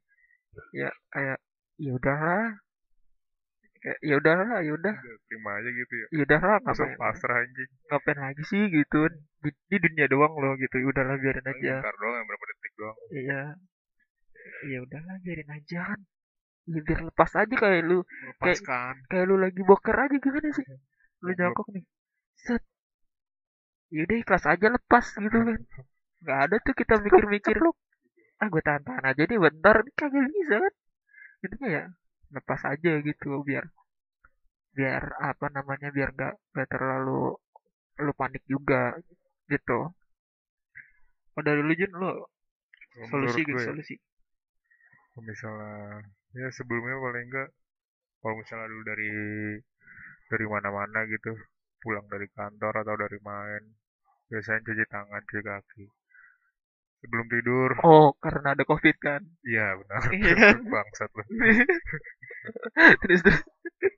Ya 0.71 0.87
kayak 1.11 1.43
ya 1.75 1.91
udahlah 1.99 2.63
kayak 3.85 3.99
ya 4.01 4.15
udahlah 4.17 4.47
ya 4.65 4.71
udah. 4.73 4.95
Udah, 4.97 5.17
terima 5.29 5.51
aja 5.61 5.69
gitu 5.69 5.93
ya. 5.93 6.07
Ya 6.09 6.21
udahlah 6.25 6.57
langsung 6.65 6.89
ngapain 6.89 7.01
pasrah 7.05 7.37
anjing. 7.45 7.69
ngapain 7.85 8.17
lagi 8.17 8.43
sih 8.49 8.63
gitu? 8.73 8.99
Di, 9.45 9.49
di 9.69 9.77
dunia 9.77 10.05
doang 10.09 10.33
loh 10.41 10.57
gitu 10.57 10.75
ya 10.81 10.87
udahlah 10.89 11.15
biarin 11.21 11.45
aja. 11.45 11.73
ntar 11.85 11.95
doang 12.01 12.15
yang 12.17 12.25
berapa 12.25 12.45
detik 12.49 12.73
doang. 12.81 12.97
Iya. 13.13 13.41
Ya 14.73 14.77
udahlah 14.81 15.15
biarin 15.21 15.49
aja 15.53 15.79
kan. 15.93 15.99
Ya 16.65 16.79
biar 16.81 16.99
lepas 17.05 17.31
aja 17.37 17.55
kayak 17.61 17.81
lu 17.85 18.01
lepaskan. 18.01 18.95
kayak 19.05 19.25
lu 19.29 19.35
lagi 19.37 19.61
boker 19.61 19.93
aja 19.93 20.17
gimana 20.17 20.49
sih? 20.49 20.65
Lu 21.21 21.31
jongkok 21.37 21.67
nih. 21.69 21.85
Set. 22.41 22.63
Yaudah 23.93 24.17
ikhlas 24.17 24.45
aja 24.49 24.67
lepas 24.73 25.05
gitu 25.13 25.37
kan. 25.45 25.61
Nggak 26.25 26.39
ada 26.49 26.55
tuh 26.65 26.73
kita 26.73 26.97
mikir-mikir 27.05 27.61
lu 27.61 27.69
ah 28.35 28.51
gue 28.51 28.59
tahan-tahan 28.65 29.05
aja 29.13 29.21
deh 29.29 29.37
bentar. 29.37 29.77
Ini 29.77 29.91
kagak 29.93 30.25
bisa 30.33 30.57
kan? 30.57 30.73
Intinya 31.45 31.69
ya 31.69 31.85
lepas 32.35 32.61
aja 32.73 32.91
gitu 33.07 33.41
biar 33.47 33.65
biar 34.75 35.03
apa 35.23 35.47
namanya 35.55 35.87
biar 35.95 36.09
nggak 36.11 36.33
nggak 36.51 36.69
terlalu 36.73 37.39
lu 38.03 38.11
panik 38.19 38.43
juga 38.43 38.91
gitu. 39.47 39.87
Oh 41.35 41.43
dari 41.43 41.61
lu 41.63 41.73
Jun 41.79 41.93
lu 41.95 42.11
solusi 43.11 43.39
gitu 43.47 43.55
ya, 43.59 43.71
solusi. 43.71 43.95
Misalnya 45.15 46.03
ya 46.35 46.47
sebelumnya 46.51 46.95
paling 46.99 47.25
enggak 47.31 47.49
kalau 48.19 48.35
misalnya 48.39 48.67
lu 48.67 48.81
dari 48.83 49.11
dari 50.27 50.45
mana-mana 50.49 51.07
gitu 51.07 51.31
pulang 51.79 52.03
dari 52.11 52.27
kantor 52.35 52.83
atau 52.83 52.95
dari 52.99 53.19
main 53.23 53.63
biasanya 54.27 54.59
cuci 54.65 54.85
tangan 54.91 55.21
cuci 55.23 55.43
kaki. 55.43 55.85
Sebelum 57.05 57.27
tidur. 57.29 57.71
Oh 57.85 58.11
karena 58.17 58.57
ada 58.57 58.63
covid 58.65 58.95
kan? 58.99 59.21
Iya 59.45 59.77
benar. 59.79 60.01
Iya. 60.09 60.47
bangsat 60.73 61.09
lu 61.15 61.23
terus 63.01 63.21
terus. 63.25 63.41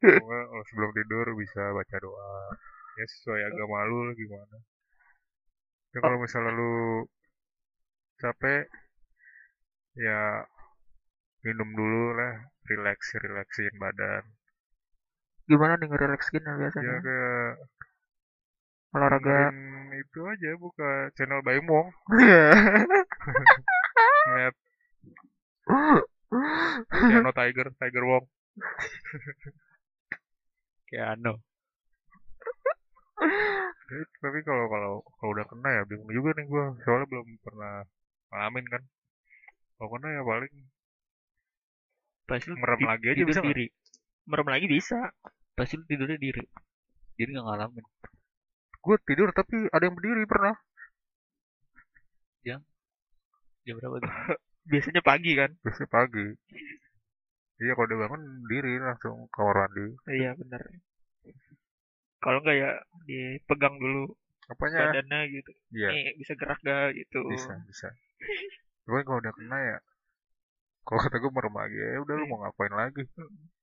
Kalau 0.02 0.64
sebelum 0.72 0.92
tidur 0.96 1.28
bisa 1.38 1.62
baca 1.74 1.98
doa. 2.02 2.36
Ya 2.98 3.06
sesuai 3.06 3.42
agama 3.54 3.86
lu 3.88 4.14
gimana. 4.18 4.58
Ya 5.94 6.00
kalau 6.02 6.18
misalnya 6.22 6.52
lu 6.54 7.06
capek 8.18 8.66
ya 9.98 10.46
minum 11.46 11.70
dulu 11.74 12.18
lah 12.18 12.34
relax 12.68 13.00
relaksin 13.18 13.74
badan. 13.78 14.24
Gimana 15.48 15.80
nih 15.80 15.88
ngerelaxin 15.88 16.44
ya 16.44 16.54
biasanya? 16.60 16.98
Kayak 17.02 17.52
olahraga. 18.96 19.40
itu 19.98 20.22
aja 20.30 20.54
buka 20.62 21.10
channel 21.18 21.42
Baimong 21.42 21.90
ngeliat. 24.30 24.54
Piano 26.92 27.32
Tiger 27.34 27.74
Tiger 27.82 28.04
Wong 28.06 28.30
kayak 30.90 31.08
ano. 31.20 31.34
Ya, 33.88 34.04
tapi 34.22 34.40
kalau 34.46 34.66
kalau 34.70 34.94
kalau 35.18 35.32
udah 35.34 35.46
kena 35.50 35.70
ya 35.74 35.82
bingung 35.90 36.12
juga 36.12 36.38
nih 36.38 36.46
gua. 36.50 36.76
Soalnya 36.86 37.08
belum 37.10 37.28
pernah 37.42 37.74
ngalamin 38.34 38.66
kan. 38.68 38.82
Kalau 39.78 39.90
kena 39.96 40.08
ya 40.12 40.22
paling 40.26 40.54
pasti 42.28 42.52
lu 42.52 42.60
Merem 42.60 42.82
lagi 42.84 43.06
aja 43.08 43.24
bisa 43.24 43.42
diri. 43.42 43.66
Merem 44.28 44.48
lagi 44.52 44.68
bisa. 44.68 45.00
Pasti 45.56 45.80
lu 45.80 45.86
tidurnya 45.88 46.20
diri. 46.20 46.44
Jadi 47.18 47.30
nggak 47.34 47.46
ngalamin. 47.46 47.86
Gue 48.84 48.96
tidur 49.04 49.32
tapi 49.36 49.68
ada 49.72 49.84
yang 49.84 49.96
berdiri 49.96 50.24
pernah. 50.28 50.56
Jam 53.68 53.76
berapa 53.84 54.00
tuh? 54.00 54.08
Biasanya 54.72 55.04
pagi 55.04 55.32
kan? 55.36 55.52
Biasanya 55.60 55.90
pagi 55.92 56.26
iya 57.64 57.72
kalau 57.74 57.88
udah 57.90 58.00
bangun 58.06 58.24
diri 58.50 58.74
langsung 58.82 59.16
kamar 59.34 59.66
mandi. 59.66 59.88
Iya 60.10 60.32
benar. 60.38 60.62
Kalau 62.22 62.40
enggak 62.42 62.58
ya 62.58 62.70
dipegang 63.06 63.76
dulu 63.78 64.14
apanya? 64.50 64.78
badannya 64.90 65.20
gitu. 65.34 65.52
Iya. 65.74 65.90
Nih 65.94 66.08
bisa 66.18 66.34
gerak 66.40 66.60
gak 66.64 66.96
gitu. 66.96 67.22
Bisa 67.30 67.54
bisa. 67.68 67.88
Cuman 68.88 69.04
kalau 69.04 69.20
udah 69.22 69.34
kena 69.36 69.58
ya 69.60 69.78
kalau 70.88 71.04
kata 71.04 71.20
gue 71.20 71.32
merem 71.36 71.52
lagi 71.52 71.76
ya 71.76 72.00
udah 72.00 72.16
lu 72.16 72.26
mau 72.32 72.40
ngapain 72.48 72.72
lagi? 72.72 73.04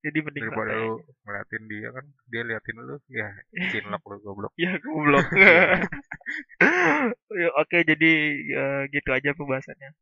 Jadi 0.04 0.18
mending 0.20 0.44
daripada 0.44 0.76
santai. 0.76 0.84
lu 0.84 0.92
ngeliatin 1.24 1.62
dia 1.72 1.88
kan 1.88 2.04
dia 2.28 2.42
liatin 2.44 2.76
lu 2.84 2.96
ya 3.08 3.28
cinlok 3.72 4.02
lu 4.12 4.16
goblok. 4.20 4.52
Ya 4.60 4.76
goblok. 4.76 5.24
Ya, 7.34 7.50
oke 7.60 7.84
jadi 7.84 8.12
ya, 8.48 8.66
gitu 8.88 9.10
aja 9.12 9.36
pembahasannya. 9.36 9.92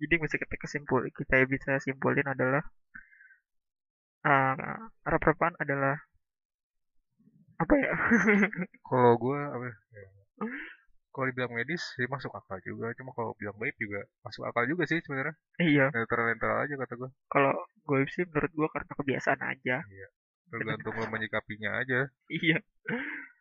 Jadi 0.00 0.14
bisa 0.20 0.36
kita 0.40 0.56
kesimpul 0.56 1.08
kita 1.12 1.44
bisa 1.48 1.76
simpulin 1.84 2.24
adalah 2.24 2.64
uh, 4.26 4.76
rep-repan 5.06 5.52
adalah 5.60 5.96
apa 7.60 7.74
ya? 7.76 7.92
Kalau 8.88 9.12
gue 9.20 9.40
apa 9.40 9.64
ya, 9.68 9.76
kalau 11.10 11.26
dibilang 11.26 11.52
medis 11.52 11.82
sih 11.98 12.06
masuk 12.06 12.30
akal 12.32 12.56
juga. 12.62 12.94
Cuma 12.94 13.10
kalau 13.12 13.34
bilang 13.36 13.58
baik 13.58 13.74
juga 13.76 14.06
masuk 14.22 14.46
akal 14.46 14.64
juga 14.70 14.86
sih 14.86 15.02
sebenarnya. 15.02 15.34
Iya. 15.58 15.86
Netral 15.90 16.24
netral 16.32 16.56
aja 16.64 16.74
kata 16.78 16.94
gue 16.96 17.10
kalau 17.26 17.52
gue 17.86 17.98
sih 18.14 18.24
menurut 18.30 18.52
gue 18.54 18.68
karena 18.70 18.92
kebiasaan 18.94 19.40
aja. 19.42 19.76
Tergantung 20.50 20.94
lo 20.96 21.06
menyikapinya 21.10 21.82
aja. 21.82 22.08
Iya. 22.40 22.62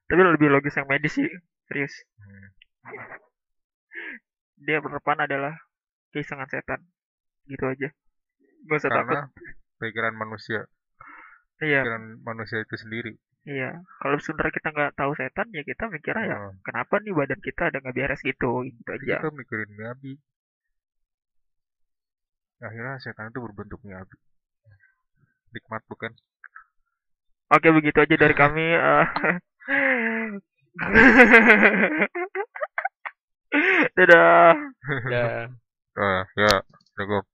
Tapi 0.10 0.22
lebih 0.26 0.50
logis 0.50 0.74
yang 0.74 0.90
medis 0.90 1.14
sih 1.14 1.30
serius. 1.70 1.94
Hmm. 2.18 2.50
dia 4.60 4.82
berdepan 4.82 5.24
adalah 5.30 5.54
keisengan 6.10 6.50
setan. 6.50 6.82
Gitu 7.46 7.64
aja. 7.64 7.94
Gak 8.66 8.78
usah 8.82 8.92
takut. 8.92 9.14
karena 9.14 9.22
pikiran 9.80 10.16
manusia. 10.16 10.68
Iya. 11.64 11.82
Pikiran 11.84 12.04
manusia 12.24 12.60
itu 12.62 12.76
sendiri. 12.76 13.16
Iya. 13.48 13.80
Kalau 14.04 14.20
sebenarnya 14.20 14.54
kita 14.60 14.70
nggak 14.76 14.94
tahu 15.00 15.16
setan 15.16 15.48
ya 15.56 15.64
kita 15.64 15.88
mikirnya 15.88 16.26
ya 16.28 16.38
Nah, 16.38 16.52
kenapa 16.62 17.00
nih 17.00 17.16
badan 17.16 17.40
kita 17.40 17.72
ada 17.72 17.80
nggak 17.80 17.96
beres 17.96 18.20
gitu 18.22 18.68
gitu 18.68 18.90
aja. 18.92 19.24
Kita 19.24 19.32
mikirin 19.32 19.72
nabi 19.80 20.20
akhirnya 22.60 23.00
setan 23.00 23.32
itu 23.32 23.40
berbentuk 23.40 23.80
nabi 23.88 24.20
nikmat 25.56 25.80
bukan? 25.88 26.12
Oke 27.50 27.74
begitu 27.74 27.98
aja 28.04 28.16
dari 28.20 28.36
kami 28.36 28.76
eh. 28.76 29.08
dadah. 33.98 34.54
Ya 35.10 35.50
ah 36.00 36.24
ya 36.40 36.64
cukup 36.96 37.28